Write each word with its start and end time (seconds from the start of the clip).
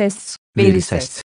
Ses, 0.00 0.36
Veri 0.56 0.80
ses. 0.80 1.22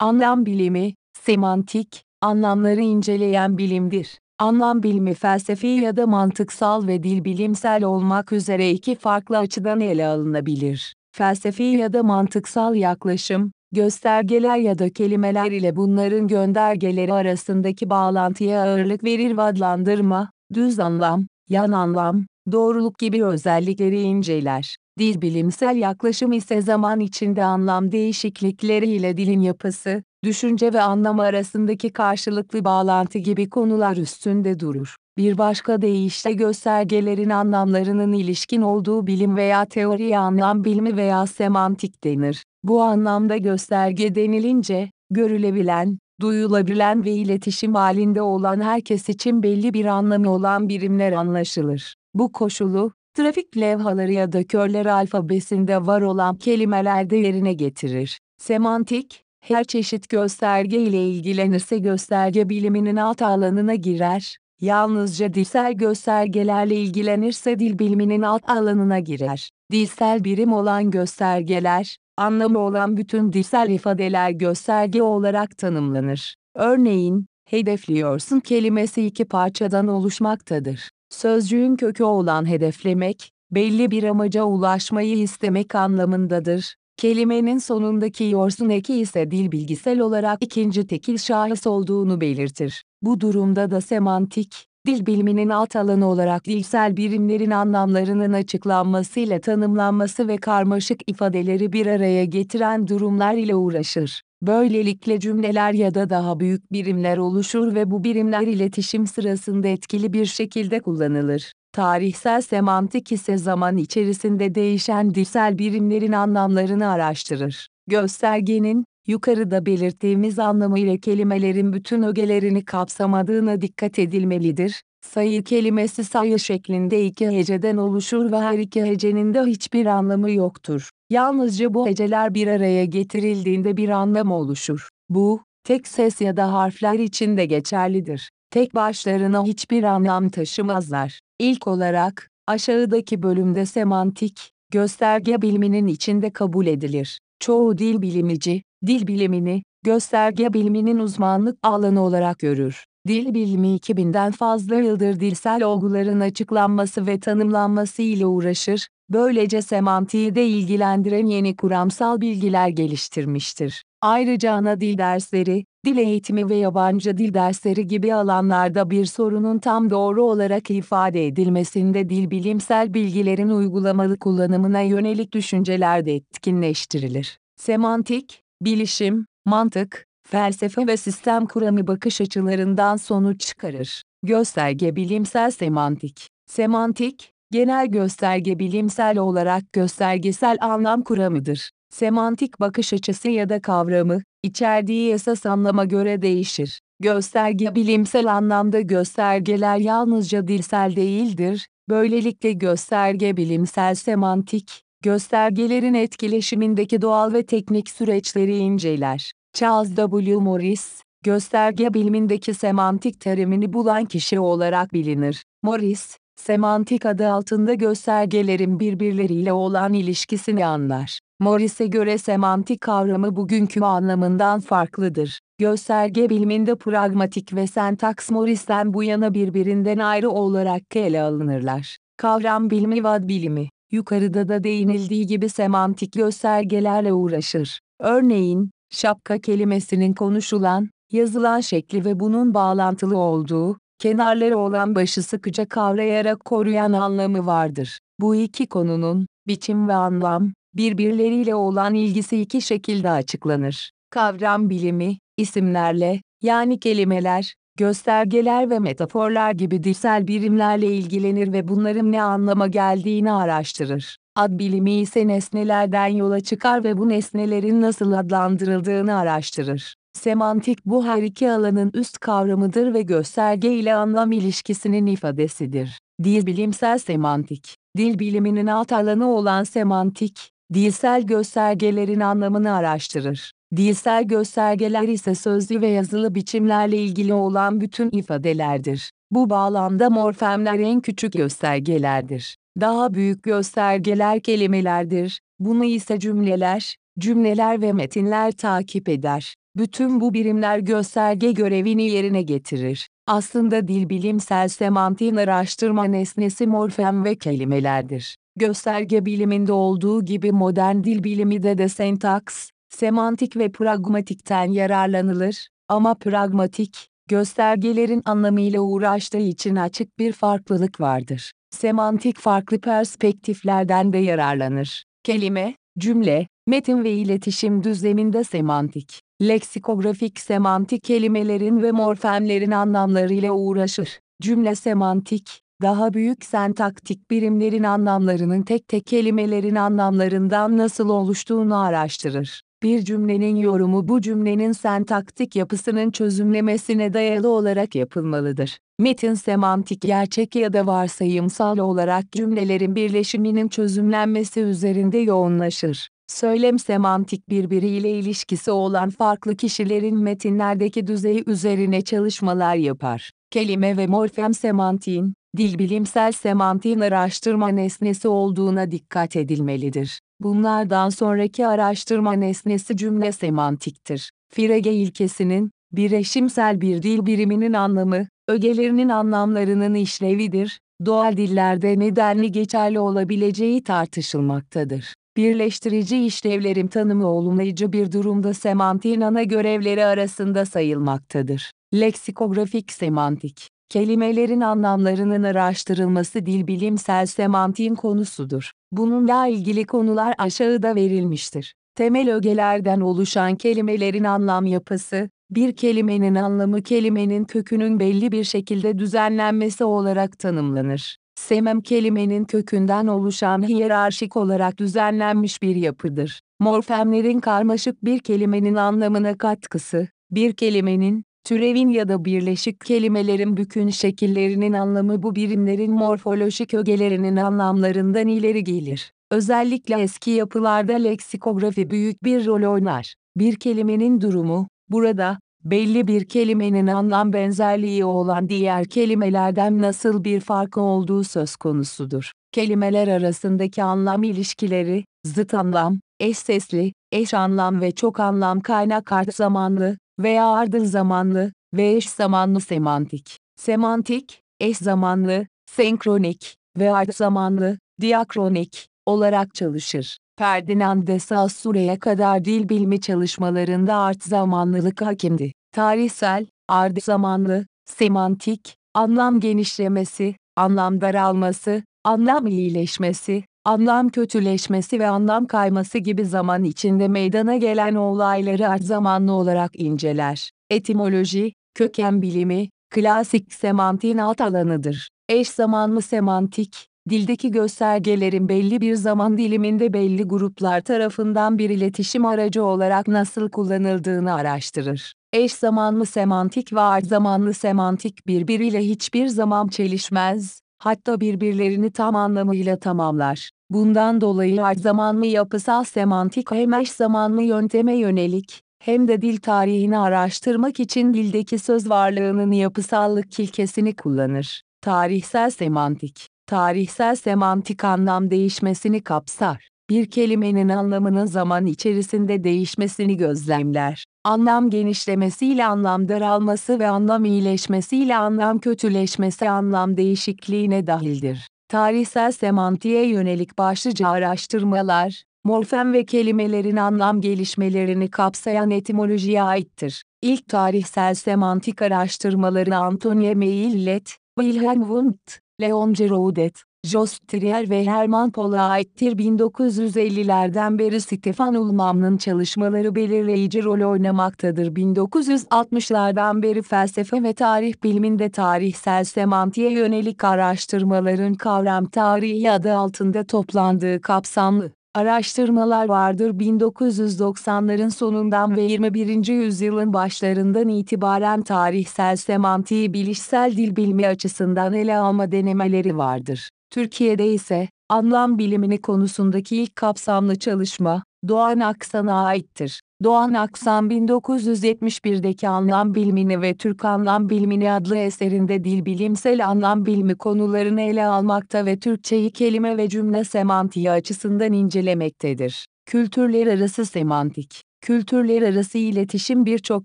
Anlam 0.00 0.46
bilimi, 0.46 0.94
semantik, 1.18 2.04
anlamları 2.20 2.80
inceleyen 2.80 3.58
bilimdir. 3.58 4.18
Anlam 4.38 4.82
bilimi 4.82 5.14
felsefi 5.14 5.66
ya 5.66 5.96
da 5.96 6.06
mantıksal 6.06 6.86
ve 6.86 7.02
dil 7.02 7.24
bilimsel 7.24 7.84
olmak 7.84 8.32
üzere 8.32 8.70
iki 8.70 8.94
farklı 8.94 9.38
açıdan 9.38 9.80
ele 9.80 10.06
alınabilir. 10.06 10.94
Felsefi 11.16 11.62
ya 11.62 11.92
da 11.92 12.02
mantıksal 12.02 12.74
yaklaşım, 12.74 13.52
göstergeler 13.72 14.56
ya 14.56 14.78
da 14.78 14.92
kelimeler 14.92 15.50
ile 15.50 15.76
bunların 15.76 16.28
göndergeleri 16.28 17.12
arasındaki 17.12 17.90
bağlantıya 17.90 18.62
ağırlık 18.62 19.04
verir 19.04 19.36
ve 19.36 19.42
adlandırma, 19.42 20.30
düz 20.52 20.78
anlam, 20.78 21.26
yan 21.48 21.72
anlam, 21.72 22.26
doğruluk 22.52 22.98
gibi 22.98 23.24
özellikleri 23.24 24.00
inceler. 24.00 24.76
Dil 24.98 25.22
bilimsel 25.22 25.76
yaklaşım 25.76 26.32
ise 26.32 26.62
zaman 26.62 27.00
içinde 27.00 27.44
anlam 27.44 27.92
değişiklikleri 27.92 28.86
ile 28.86 29.16
dilin 29.16 29.40
yapısı, 29.40 30.02
düşünce 30.24 30.72
ve 30.72 30.82
anlam 30.82 31.20
arasındaki 31.20 31.92
karşılıklı 31.92 32.64
bağlantı 32.64 33.18
gibi 33.18 33.50
konular 33.50 33.96
üstünde 33.96 34.60
durur. 34.60 34.96
Bir 35.18 35.38
başka 35.38 35.82
deyişle 35.82 36.32
göstergelerin 36.32 37.30
anlamlarının 37.30 38.12
ilişkin 38.12 38.62
olduğu 38.62 39.06
bilim 39.06 39.36
veya 39.36 39.64
teoriye 39.64 40.18
anlam 40.18 40.64
bilimi 40.64 40.96
veya 40.96 41.26
semantik 41.26 42.04
denir. 42.04 42.44
Bu 42.64 42.82
anlamda 42.82 43.36
gösterge 43.36 44.14
denilince, 44.14 44.90
görülebilen, 45.10 45.98
duyulabilen 46.20 47.04
ve 47.04 47.10
iletişim 47.10 47.74
halinde 47.74 48.22
olan 48.22 48.60
herkes 48.60 49.08
için 49.08 49.42
belli 49.42 49.74
bir 49.74 49.84
anlamı 49.84 50.30
olan 50.30 50.68
birimler 50.68 51.12
anlaşılır. 51.12 51.96
Bu 52.14 52.32
koşulu, 52.32 52.92
trafik 53.14 53.56
levhaları 53.56 54.12
ya 54.12 54.32
da 54.32 54.44
körler 54.44 54.86
alfabesinde 54.86 55.86
var 55.86 56.02
olan 56.02 56.36
kelimelerde 56.36 57.16
yerine 57.16 57.52
getirir. 57.52 58.20
Semantik, 58.38 59.24
her 59.40 59.64
çeşit 59.64 60.08
gösterge 60.08 60.78
ile 60.78 61.04
ilgilenirse 61.08 61.78
gösterge 61.78 62.48
biliminin 62.48 62.96
alt 62.96 63.22
alanına 63.22 63.74
girer, 63.74 64.38
yalnızca 64.60 65.34
dilsel 65.34 65.72
göstergelerle 65.72 66.76
ilgilenirse 66.76 67.58
dil 67.58 67.78
biliminin 67.78 68.22
alt 68.22 68.50
alanına 68.50 68.98
girer. 68.98 69.50
Dilsel 69.72 70.24
birim 70.24 70.52
olan 70.52 70.90
göstergeler, 70.90 71.98
anlamı 72.16 72.58
olan 72.58 72.96
bütün 72.96 73.32
dilsel 73.32 73.70
ifadeler 73.70 74.30
gösterge 74.30 75.02
olarak 75.02 75.58
tanımlanır. 75.58 76.34
Örneğin, 76.54 77.26
hedefliyorsun 77.48 78.40
kelimesi 78.40 79.06
iki 79.06 79.24
parçadan 79.24 79.88
oluşmaktadır. 79.88 80.90
Sözcüğün 81.14 81.76
kökü 81.76 82.04
olan 82.04 82.48
hedeflemek, 82.48 83.32
belli 83.50 83.90
bir 83.90 84.04
amaca 84.04 84.44
ulaşmayı 84.44 85.18
istemek 85.18 85.74
anlamındadır. 85.74 86.74
Kelimenin 86.96 87.58
sonundaki 87.58 88.24
yorsun 88.24 88.68
eki 88.68 88.94
ise 88.94 89.30
dil 89.30 89.52
bilgisel 89.52 90.00
olarak 90.00 90.38
ikinci 90.44 90.86
tekil 90.86 91.18
şahıs 91.18 91.66
olduğunu 91.66 92.20
belirtir. 92.20 92.84
Bu 93.02 93.20
durumda 93.20 93.70
da 93.70 93.80
semantik, 93.80 94.66
dil 94.86 95.06
biliminin 95.06 95.48
alt 95.48 95.76
alanı 95.76 96.06
olarak 96.06 96.44
dilsel 96.44 96.96
birimlerin 96.96 97.50
anlamlarının 97.50 98.32
açıklanmasıyla 98.32 99.40
tanımlanması 99.40 100.28
ve 100.28 100.36
karmaşık 100.36 101.00
ifadeleri 101.06 101.72
bir 101.72 101.86
araya 101.86 102.24
getiren 102.24 102.88
durumlar 102.88 103.34
ile 103.34 103.54
uğraşır. 103.54 104.22
Böylelikle 104.46 105.20
cümleler 105.20 105.72
ya 105.72 105.94
da 105.94 106.10
daha 106.10 106.40
büyük 106.40 106.72
birimler 106.72 107.18
oluşur 107.18 107.74
ve 107.74 107.90
bu 107.90 108.04
birimler 108.04 108.42
iletişim 108.42 109.06
sırasında 109.06 109.68
etkili 109.68 110.12
bir 110.12 110.26
şekilde 110.26 110.80
kullanılır. 110.80 111.52
Tarihsel 111.72 112.40
semantik 112.40 113.12
ise 113.12 113.36
zaman 113.36 113.76
içerisinde 113.76 114.54
değişen 114.54 115.14
dilsel 115.14 115.58
birimlerin 115.58 116.12
anlamlarını 116.12 116.88
araştırır. 116.88 117.68
Göstergenin, 117.86 118.84
yukarıda 119.06 119.66
belirttiğimiz 119.66 120.38
anlamıyla 120.38 120.96
kelimelerin 120.96 121.72
bütün 121.72 122.02
ögelerini 122.02 122.64
kapsamadığına 122.64 123.60
dikkat 123.60 123.98
edilmelidir. 123.98 124.82
Sayı 125.00 125.44
kelimesi 125.44 126.04
sayı 126.04 126.38
şeklinde 126.38 127.06
iki 127.06 127.28
heceden 127.28 127.76
oluşur 127.76 128.32
ve 128.32 128.36
her 128.38 128.58
iki 128.58 128.84
hecenin 128.84 129.34
de 129.34 129.42
hiçbir 129.42 129.86
anlamı 129.86 130.30
yoktur. 130.30 130.90
Yalnızca 131.14 131.74
bu 131.74 131.86
heceler 131.86 132.34
bir 132.34 132.48
araya 132.48 132.84
getirildiğinde 132.84 133.76
bir 133.76 133.88
anlam 133.88 134.32
oluşur. 134.32 134.88
Bu, 135.08 135.40
tek 135.64 135.88
ses 135.88 136.20
ya 136.20 136.36
da 136.36 136.52
harfler 136.52 136.98
için 136.98 137.36
de 137.36 137.46
geçerlidir. 137.46 138.30
Tek 138.50 138.74
başlarına 138.74 139.44
hiçbir 139.44 139.82
anlam 139.82 140.28
taşımazlar. 140.28 141.20
İlk 141.38 141.66
olarak, 141.66 142.30
aşağıdaki 142.46 143.22
bölümde 143.22 143.66
semantik, 143.66 144.50
gösterge 144.70 145.42
biliminin 145.42 145.86
içinde 145.86 146.30
kabul 146.30 146.66
edilir. 146.66 147.20
Çoğu 147.40 147.78
dil 147.78 148.02
bilimici, 148.02 148.62
dil 148.86 149.06
bilimini, 149.06 149.62
gösterge 149.82 150.52
biliminin 150.52 150.98
uzmanlık 150.98 151.58
alanı 151.62 152.02
olarak 152.02 152.38
görür. 152.38 152.84
Dil 153.08 153.34
bilimi 153.34 153.68
2000'den 153.68 154.32
fazla 154.32 154.74
yıldır 154.74 155.20
dilsel 155.20 155.62
olguların 155.62 156.20
açıklanması 156.20 157.06
ve 157.06 157.20
tanımlanması 157.20 158.02
ile 158.02 158.26
uğraşır, 158.26 158.88
böylece 159.10 159.62
semantiği 159.62 160.34
de 160.34 160.46
ilgilendiren 160.46 161.26
yeni 161.26 161.56
kuramsal 161.56 162.20
bilgiler 162.20 162.68
geliştirmiştir. 162.68 163.84
Ayrıca 164.02 164.52
ana 164.52 164.80
dil 164.80 164.98
dersleri, 164.98 165.64
dil 165.86 165.96
eğitimi 165.96 166.48
ve 166.48 166.54
yabancı 166.54 167.18
dil 167.18 167.34
dersleri 167.34 167.86
gibi 167.86 168.14
alanlarda 168.14 168.90
bir 168.90 169.04
sorunun 169.04 169.58
tam 169.58 169.90
doğru 169.90 170.24
olarak 170.24 170.70
ifade 170.70 171.26
edilmesinde 171.26 172.08
dil 172.08 172.30
bilimsel 172.30 172.94
bilgilerin 172.94 173.48
uygulamalı 173.48 174.18
kullanımına 174.18 174.80
yönelik 174.80 175.32
düşünceler 175.32 176.06
de 176.06 176.14
etkinleştirilir. 176.14 177.38
Semantik, 177.56 178.42
bilişim, 178.62 179.26
mantık, 179.44 180.06
felsefe 180.28 180.86
ve 180.86 180.96
sistem 180.96 181.46
kuramı 181.46 181.86
bakış 181.86 182.20
açılarından 182.20 182.96
sonuç 182.96 183.40
çıkarır. 183.40 184.02
Gösterge 184.22 184.96
bilimsel 184.96 185.50
semantik. 185.50 186.28
Semantik, 186.46 187.32
genel 187.52 187.86
gösterge 187.86 188.58
bilimsel 188.58 189.18
olarak 189.18 189.72
göstergesel 189.72 190.56
anlam 190.60 191.02
kuramıdır. 191.02 191.70
Semantik 191.90 192.60
bakış 192.60 192.92
açısı 192.92 193.28
ya 193.28 193.48
da 193.48 193.62
kavramı, 193.62 194.22
içerdiği 194.42 195.12
esas 195.12 195.46
anlama 195.46 195.84
göre 195.84 196.22
değişir. 196.22 196.80
Gösterge 197.00 197.74
bilimsel 197.74 198.34
anlamda 198.34 198.80
göstergeler 198.80 199.76
yalnızca 199.76 200.48
dilsel 200.48 200.96
değildir, 200.96 201.66
böylelikle 201.88 202.52
gösterge 202.52 203.36
bilimsel 203.36 203.94
semantik, 203.94 204.82
göstergelerin 205.02 205.94
etkileşimindeki 205.94 207.02
doğal 207.02 207.32
ve 207.32 207.46
teknik 207.46 207.90
süreçleri 207.90 208.56
inceler. 208.56 209.32
Charles 209.54 209.94
W. 209.96 210.36
Morris, 210.36 211.02
gösterge 211.22 211.94
bilimindeki 211.94 212.54
semantik 212.54 213.20
terimini 213.20 213.72
bulan 213.72 214.04
kişi 214.04 214.40
olarak 214.40 214.92
bilinir. 214.92 215.44
Morris, 215.62 216.18
semantik 216.36 217.06
adı 217.06 217.28
altında 217.28 217.74
göstergelerin 217.74 218.80
birbirleriyle 218.80 219.52
olan 219.52 219.92
ilişkisini 219.92 220.66
anlar. 220.66 221.18
Morris'e 221.40 221.86
göre 221.86 222.18
semantik 222.18 222.80
kavramı 222.80 223.36
bugünkü 223.36 223.80
anlamından 223.80 224.60
farklıdır. 224.60 225.40
Gösterge 225.58 226.30
biliminde 226.30 226.74
pragmatik 226.74 227.54
ve 227.54 227.66
sentaks 227.66 228.30
Morris'ten 228.30 228.94
bu 228.94 229.02
yana 229.02 229.34
birbirinden 229.34 229.98
ayrı 229.98 230.30
olarak 230.30 230.96
ele 230.96 231.22
alınırlar. 231.22 231.98
Kavram 232.16 232.70
bilimi 232.70 233.04
ve 233.04 233.28
bilimi, 233.28 233.68
yukarıda 233.90 234.48
da 234.48 234.64
değinildiği 234.64 235.26
gibi 235.26 235.48
semantik 235.48 236.12
göstergelerle 236.12 237.12
uğraşır. 237.12 237.80
Örneğin, 238.00 238.70
şapka 238.94 239.38
kelimesinin 239.38 240.14
konuşulan, 240.14 240.90
yazılan 241.12 241.60
şekli 241.60 242.04
ve 242.04 242.20
bunun 242.20 242.54
bağlantılı 242.54 243.16
olduğu, 243.16 243.78
kenarları 243.98 244.58
olan 244.58 244.94
başı 244.94 245.22
sıkıca 245.22 245.68
kavrayarak 245.68 246.44
koruyan 246.44 246.92
anlamı 246.92 247.46
vardır. 247.46 247.98
Bu 248.20 248.36
iki 248.36 248.66
konunun, 248.66 249.26
biçim 249.46 249.88
ve 249.88 249.94
anlam, 249.94 250.52
birbirleriyle 250.74 251.54
olan 251.54 251.94
ilgisi 251.94 252.40
iki 252.40 252.62
şekilde 252.62 253.10
açıklanır. 253.10 253.90
Kavram 254.10 254.70
bilimi, 254.70 255.18
isimlerle, 255.36 256.20
yani 256.42 256.80
kelimeler, 256.80 257.54
göstergeler 257.78 258.70
ve 258.70 258.78
metaforlar 258.78 259.52
gibi 259.52 259.84
dilsel 259.84 260.26
birimlerle 260.26 260.86
ilgilenir 260.86 261.52
ve 261.52 261.68
bunların 261.68 262.12
ne 262.12 262.22
anlama 262.22 262.66
geldiğini 262.66 263.32
araştırır. 263.32 264.16
Ad 264.36 264.58
bilimi 264.58 264.92
ise 264.92 265.26
nesnelerden 265.26 266.06
yola 266.06 266.40
çıkar 266.40 266.84
ve 266.84 266.98
bu 266.98 267.08
nesnelerin 267.08 267.80
nasıl 267.80 268.12
adlandırıldığını 268.12 269.16
araştırır. 269.16 269.96
Semantik 270.12 270.86
bu 270.86 271.06
her 271.06 271.22
iki 271.22 271.50
alanın 271.50 271.90
üst 271.94 272.18
kavramıdır 272.18 272.94
ve 272.94 273.02
gösterge 273.02 273.72
ile 273.72 273.94
anlam 273.94 274.32
ilişkisinin 274.32 275.06
ifadesidir. 275.06 275.98
Dil 276.24 276.46
bilimsel 276.46 276.98
semantik, 276.98 277.76
dil 277.96 278.18
biliminin 278.18 278.66
alt 278.66 278.92
alanı 278.92 279.30
olan 279.30 279.64
semantik, 279.64 280.50
dilsel 280.74 281.22
göstergelerin 281.22 282.20
anlamını 282.20 282.74
araştırır. 282.74 283.52
Dilsel 283.76 284.24
göstergeler 284.24 285.08
ise 285.08 285.34
sözlü 285.34 285.80
ve 285.80 285.88
yazılı 285.88 286.34
biçimlerle 286.34 286.96
ilgili 286.96 287.34
olan 287.34 287.80
bütün 287.80 288.10
ifadelerdir. 288.10 289.10
Bu 289.30 289.50
bağlamda 289.50 290.10
morfemler 290.10 290.78
en 290.78 291.00
küçük 291.00 291.32
göstergelerdir. 291.32 292.56
Daha 292.80 293.14
büyük 293.14 293.42
göstergeler 293.42 294.40
kelimelerdir. 294.40 295.40
Bunu 295.58 295.84
ise 295.84 296.18
cümleler, 296.18 296.96
cümleler 297.18 297.82
ve 297.82 297.92
metinler 297.92 298.52
takip 298.52 299.08
eder. 299.08 299.54
Bütün 299.76 300.20
bu 300.20 300.34
birimler 300.34 300.78
gösterge 300.78 301.52
görevini 301.52 302.10
yerine 302.10 302.42
getirir. 302.42 303.08
Aslında 303.26 303.88
dil 303.88 304.08
bilimsel 304.08 304.68
semantiğin 304.68 305.36
araştırma 305.36 306.04
nesnesi 306.04 306.66
morfem 306.66 307.24
ve 307.24 307.34
kelimelerdir. 307.34 308.36
Gösterge 308.56 309.26
biliminde 309.26 309.72
olduğu 309.72 310.24
gibi 310.24 310.52
modern 310.52 311.04
dil 311.04 311.24
bilimi 311.24 311.62
de 311.62 311.78
de 311.78 311.88
sentaks, 311.88 312.70
semantik 312.88 313.56
ve 313.56 313.72
pragmatikten 313.72 314.64
yararlanılır, 314.72 315.68
ama 315.88 316.14
pragmatik, 316.14 317.08
göstergelerin 317.28 318.22
anlamıyla 318.24 318.80
uğraştığı 318.80 319.38
için 319.38 319.76
açık 319.76 320.18
bir 320.18 320.32
farklılık 320.32 321.00
vardır. 321.00 321.52
Semantik 321.74 322.38
farklı 322.38 322.80
perspektiflerden 322.80 324.12
de 324.12 324.18
yararlanır. 324.18 325.04
Kelime, 325.24 325.74
cümle, 325.98 326.46
metin 326.66 327.04
ve 327.04 327.12
iletişim 327.12 327.84
düzleminde 327.84 328.44
semantik, 328.44 329.20
leksikografik 329.42 330.40
semantik 330.40 331.02
kelimelerin 331.02 331.82
ve 331.82 331.92
morfemlerin 331.92 332.70
anlamlarıyla 332.70 333.52
uğraşır. 333.52 334.20
Cümle 334.42 334.74
semantik, 334.74 335.60
daha 335.82 336.14
büyük 336.14 336.44
sentaktik 336.44 337.30
birimlerin 337.30 337.82
anlamlarının 337.82 338.62
tek 338.62 338.88
tek 338.88 339.06
kelimelerin 339.06 339.74
anlamlarından 339.74 340.78
nasıl 340.78 341.08
oluştuğunu 341.08 341.78
araştırır. 341.78 342.62
Bir 342.84 343.04
cümlenin 343.04 343.56
yorumu 343.56 344.08
bu 344.08 344.20
cümlenin 344.20 344.72
sentaktik 344.72 345.56
yapısının 345.56 346.10
çözümlemesine 346.10 347.12
dayalı 347.12 347.48
olarak 347.48 347.94
yapılmalıdır. 347.94 348.78
Metin 348.98 349.34
semantik 349.34 350.00
gerçek 350.00 350.56
ya 350.56 350.72
da 350.72 350.86
varsayımsal 350.86 351.78
olarak 351.78 352.32
cümlelerin 352.32 352.96
birleşiminin 352.96 353.68
çözümlenmesi 353.68 354.60
üzerinde 354.60 355.18
yoğunlaşır. 355.18 356.08
Söylem 356.28 356.78
semantik 356.78 357.48
birbiriyle 357.48 358.10
ilişkisi 358.10 358.70
olan 358.70 359.10
farklı 359.10 359.56
kişilerin 359.56 360.18
metinlerdeki 360.18 361.06
düzeyi 361.06 361.44
üzerine 361.46 362.02
çalışmalar 362.02 362.74
yapar. 362.74 363.30
Kelime 363.50 363.96
ve 363.96 364.06
morfem 364.06 364.54
semantiğin, 364.54 365.34
dil 365.56 365.78
bilimsel 365.78 366.32
semantiğin 366.32 367.00
araştırma 367.00 367.68
nesnesi 367.68 368.28
olduğuna 368.28 368.90
dikkat 368.90 369.36
edilmelidir. 369.36 370.20
Bunlardan 370.44 371.08
sonraki 371.08 371.66
araştırma 371.66 372.32
nesnesi 372.32 372.96
cümle 372.96 373.32
semantiktir. 373.32 374.30
Frege 374.54 374.92
ilkesinin, 374.92 375.70
bireşimsel 375.92 376.80
bir 376.80 377.02
dil 377.02 377.26
biriminin 377.26 377.72
anlamı, 377.72 378.26
ögelerinin 378.48 379.08
anlamlarının 379.08 379.94
işlevidir, 379.94 380.80
doğal 381.06 381.36
dillerde 381.36 381.98
nedenli 381.98 382.52
geçerli 382.52 383.00
olabileceği 383.00 383.84
tartışılmaktadır. 383.84 385.14
Birleştirici 385.36 386.26
işlevlerin 386.26 386.86
tanımı 386.86 387.26
olumlayıcı 387.26 387.92
bir 387.92 388.12
durumda 388.12 388.54
semantiğin 388.54 389.20
ana 389.20 389.42
görevleri 389.42 390.04
arasında 390.04 390.66
sayılmaktadır. 390.66 391.72
Leksikografik 391.94 392.92
semantik 392.92 393.68
Kelimelerin 393.88 394.60
anlamlarının 394.60 395.42
araştırılması 395.42 396.46
dil 396.46 396.66
bilimsel 396.66 397.26
semantiğin 397.26 397.94
konusudur. 397.94 398.72
Bununla 398.96 399.46
ilgili 399.46 399.84
konular 399.84 400.34
aşağıda 400.38 400.94
verilmiştir. 400.94 401.74
Temel 401.94 402.34
ögelerden 402.34 403.00
oluşan 403.00 403.56
kelimelerin 403.56 404.24
anlam 404.24 404.66
yapısı, 404.66 405.30
bir 405.50 405.76
kelimenin 405.76 406.34
anlamı 406.34 406.82
kelimenin 406.82 407.44
kökünün 407.44 408.00
belli 408.00 408.32
bir 408.32 408.44
şekilde 408.44 408.98
düzenlenmesi 408.98 409.84
olarak 409.84 410.38
tanımlanır. 410.38 411.16
Semem 411.34 411.80
kelimenin 411.80 412.44
kökünden 412.44 413.06
oluşan 413.06 413.68
hiyerarşik 413.68 414.36
olarak 414.36 414.78
düzenlenmiş 414.78 415.62
bir 415.62 415.76
yapıdır. 415.76 416.40
Morfemlerin 416.60 417.40
karmaşık 417.40 418.04
bir 418.04 418.18
kelimenin 418.18 418.74
anlamına 418.74 419.38
katkısı, 419.38 420.08
bir 420.30 420.52
kelimenin, 420.52 421.24
türevin 421.44 421.88
ya 421.88 422.08
da 422.08 422.24
birleşik 422.24 422.80
kelimelerin 422.80 423.56
bükün 423.56 423.88
şekillerinin 423.88 424.72
anlamı 424.72 425.22
bu 425.22 425.34
birimlerin 425.34 425.92
morfolojik 425.92 426.74
ögelerinin 426.74 427.36
anlamlarından 427.36 428.28
ileri 428.28 428.64
gelir. 428.64 429.12
Özellikle 429.30 430.00
eski 430.00 430.30
yapılarda 430.30 430.92
leksikografi 430.92 431.90
büyük 431.90 432.24
bir 432.24 432.46
rol 432.46 432.72
oynar. 432.72 433.14
Bir 433.36 433.56
kelimenin 433.56 434.20
durumu, 434.20 434.68
burada, 434.88 435.38
belli 435.64 436.08
bir 436.08 436.24
kelimenin 436.24 436.86
anlam 436.86 437.32
benzerliği 437.32 438.04
olan 438.04 438.48
diğer 438.48 438.84
kelimelerden 438.84 439.82
nasıl 439.82 440.24
bir 440.24 440.40
farkı 440.40 440.80
olduğu 440.80 441.24
söz 441.24 441.56
konusudur. 441.56 442.32
Kelimeler 442.52 443.08
arasındaki 443.08 443.82
anlam 443.82 444.22
ilişkileri, 444.22 445.04
zıt 445.26 445.54
anlam, 445.54 445.98
eş 446.20 446.38
sesli, 446.38 446.92
eş 447.12 447.34
anlam 447.34 447.80
ve 447.80 447.92
çok 447.92 448.20
anlam 448.20 448.60
kaynak 448.60 449.12
art 449.12 449.34
zamanlı 449.34 449.96
veya 450.18 450.46
ardı 450.46 450.86
zamanlı 450.86 451.52
ve 451.74 451.92
eş 451.92 452.10
zamanlı 452.10 452.60
semantik. 452.60 453.38
Semantik, 453.56 454.42
eş 454.60 454.76
zamanlı, 454.78 455.46
senkronik 455.70 456.56
ve 456.78 456.92
art 456.92 457.16
zamanlı, 457.16 457.78
diakronik 458.00 458.88
olarak 459.06 459.54
çalışır. 459.54 460.18
Ferdinand 460.38 461.06
de 461.06 461.18
Saussure'ye 461.18 461.98
kadar 461.98 462.44
dil 462.44 462.68
bilimi 462.68 463.00
çalışmalarında 463.00 463.96
art 463.96 464.22
zamanlılık 464.24 465.02
hakimdi. 465.02 465.52
Tarihsel, 465.72 466.46
ard 466.68 466.96
zamanlı, 466.96 467.66
semantik, 467.84 468.76
anlam 468.94 469.40
genişlemesi, 469.40 470.34
anlam 470.56 471.00
daralması, 471.00 471.82
anlam 472.04 472.46
iyileşmesi, 472.46 473.44
anlam 473.64 474.08
kötüleşmesi 474.08 475.00
ve 475.00 475.06
anlam 475.06 475.46
kayması 475.46 475.98
gibi 475.98 476.24
zaman 476.24 476.64
içinde 476.64 477.08
meydana 477.08 477.56
gelen 477.56 477.94
olayları 477.94 478.68
art 478.68 478.82
zamanlı 478.82 479.32
olarak 479.32 479.80
inceler. 479.80 480.50
Etimoloji, 480.70 481.52
köken 481.74 482.22
bilimi, 482.22 482.68
klasik 482.90 483.52
semantiğin 483.52 484.18
alt 484.18 484.40
alanıdır. 484.40 485.08
Eş 485.28 485.48
zamanlı 485.48 486.02
semantik, 486.02 486.88
dildeki 487.10 487.50
göstergelerin 487.50 488.48
belli 488.48 488.80
bir 488.80 488.94
zaman 488.94 489.38
diliminde 489.38 489.92
belli 489.92 490.22
gruplar 490.22 490.80
tarafından 490.80 491.58
bir 491.58 491.70
iletişim 491.70 492.26
aracı 492.26 492.64
olarak 492.64 493.08
nasıl 493.08 493.50
kullanıldığını 493.50 494.34
araştırır. 494.34 495.14
Eş 495.32 495.52
zamanlı 495.52 496.06
semantik 496.06 496.72
ve 496.72 496.80
art 496.80 497.06
zamanlı 497.06 497.54
semantik 497.54 498.26
birbiriyle 498.26 498.80
hiçbir 498.80 499.26
zaman 499.26 499.68
çelişmez, 499.68 500.60
hatta 500.84 501.20
birbirlerini 501.20 501.92
tam 501.92 502.16
anlamıyla 502.16 502.78
tamamlar. 502.78 503.50
Bundan 503.70 504.20
dolayı 504.20 504.64
art 504.64 504.80
zamanlı 504.80 505.26
yapısal 505.26 505.84
semantik 505.84 506.50
hem 506.50 506.74
eş 506.74 506.90
zamanlı 506.90 507.42
yönteme 507.42 507.96
yönelik, 507.96 508.62
hem 508.78 509.08
de 509.08 509.22
dil 509.22 509.36
tarihini 509.36 509.98
araştırmak 509.98 510.80
için 510.80 511.14
dildeki 511.14 511.58
söz 511.58 511.90
varlığının 511.90 512.52
yapısallık 512.52 513.40
ilkesini 513.40 513.96
kullanır. 513.96 514.62
Tarihsel 514.80 515.50
semantik 515.50 516.34
tarihsel 516.46 517.16
semantik 517.16 517.84
anlam 517.84 518.30
değişmesini 518.30 519.00
kapsar. 519.00 519.73
Bir 519.90 520.10
kelimenin 520.10 520.68
anlamının 520.68 521.26
zaman 521.26 521.66
içerisinde 521.66 522.44
değişmesini 522.44 523.16
gözlemler. 523.16 524.04
Anlam 524.24 524.70
genişlemesiyle 524.70 525.66
anlam 525.66 526.08
daralması 526.08 526.78
ve 526.78 526.88
anlam 526.88 527.24
iyileşmesiyle 527.24 528.16
anlam 528.16 528.58
kötüleşmesi 528.58 529.50
anlam 529.50 529.96
değişikliğine 529.96 530.86
dahildir. 530.86 531.48
Tarihsel 531.68 532.32
semantiğe 532.32 533.08
yönelik 533.08 533.58
başlıca 533.58 534.08
araştırmalar, 534.08 535.22
morfem 535.44 535.92
ve 535.92 536.04
kelimelerin 536.04 536.76
anlam 536.76 537.20
gelişmelerini 537.20 538.10
kapsayan 538.10 538.70
etimolojiye 538.70 539.42
aittir. 539.42 540.02
İlk 540.22 540.48
tarihsel 540.48 541.14
semantik 541.14 541.82
araştırmaları 541.82 542.76
Antonie 542.76 543.34
Meillet, 543.34 544.16
Wilhelm 544.40 544.80
Wundt, 544.80 545.40
Leon 545.60 545.92
Giroudet, 545.92 546.62
Jos 546.84 547.18
Trier 547.18 547.70
ve 547.70 547.84
Hermann 547.84 548.30
Pohl'a 548.30 548.68
aittir 548.68 549.18
1950'lerden 549.18 550.78
beri 550.78 551.00
Stefan 551.00 551.54
Ullmann'ın 551.54 552.16
çalışmaları 552.16 552.94
belirleyici 552.94 553.64
rol 553.64 553.90
oynamaktadır. 553.90 554.66
1960'lardan 554.66 556.42
beri 556.42 556.62
felsefe 556.62 557.22
ve 557.22 557.32
tarih 557.34 557.74
biliminde 557.82 558.30
tarihsel 558.30 559.04
semantiğe 559.04 559.72
yönelik 559.72 560.24
araştırmaların 560.24 561.34
kavram 561.34 561.86
tarihi 561.86 562.50
adı 562.50 562.74
altında 562.74 563.24
toplandığı 563.24 564.00
kapsamlı 564.00 564.70
araştırmalar 564.94 565.88
vardır 565.88 566.30
1990'ların 566.30 567.90
sonundan 567.90 568.56
ve 568.56 568.62
21. 568.62 569.28
yüzyılın 569.28 569.92
başlarından 569.92 570.68
itibaren 570.68 571.42
tarihsel 571.42 572.16
semantiği 572.16 572.92
bilişsel 572.92 573.56
dil 573.56 573.76
bilimi 573.76 574.06
açısından 574.06 574.72
ele 574.72 574.96
alma 574.96 575.32
denemeleri 575.32 575.96
vardır. 575.96 576.48
Türkiye'de 576.74 577.28
ise, 577.28 577.68
anlam 577.88 578.38
bilimini 578.38 578.80
konusundaki 578.80 579.56
ilk 579.56 579.76
kapsamlı 579.76 580.38
çalışma, 580.38 581.02
Doğan 581.28 581.60
Aksan'a 581.60 582.24
aittir. 582.24 582.80
Doğan 583.04 583.34
Aksan 583.34 583.90
1971'deki 583.90 585.48
Anlam 585.48 585.94
Bilimini 585.94 586.42
ve 586.42 586.56
Türk 586.56 586.84
Anlam 586.84 587.30
Bilimini 587.30 587.72
adlı 587.72 587.96
eserinde 587.96 588.64
dil 588.64 588.84
bilimsel 588.84 589.46
anlam 589.46 589.86
bilimi 589.86 590.14
konularını 590.14 590.80
ele 590.80 591.06
almakta 591.06 591.66
ve 591.66 591.78
Türkçeyi 591.78 592.30
kelime 592.30 592.76
ve 592.76 592.88
cümle 592.88 593.24
semantiği 593.24 593.90
açısından 593.90 594.52
incelemektedir. 594.52 595.66
Kültürler 595.86 596.46
arası 596.46 596.86
semantik 596.86 597.62
Kültürler 597.84 598.42
arası 598.42 598.78
iletişim 598.78 599.46
birçok 599.46 599.84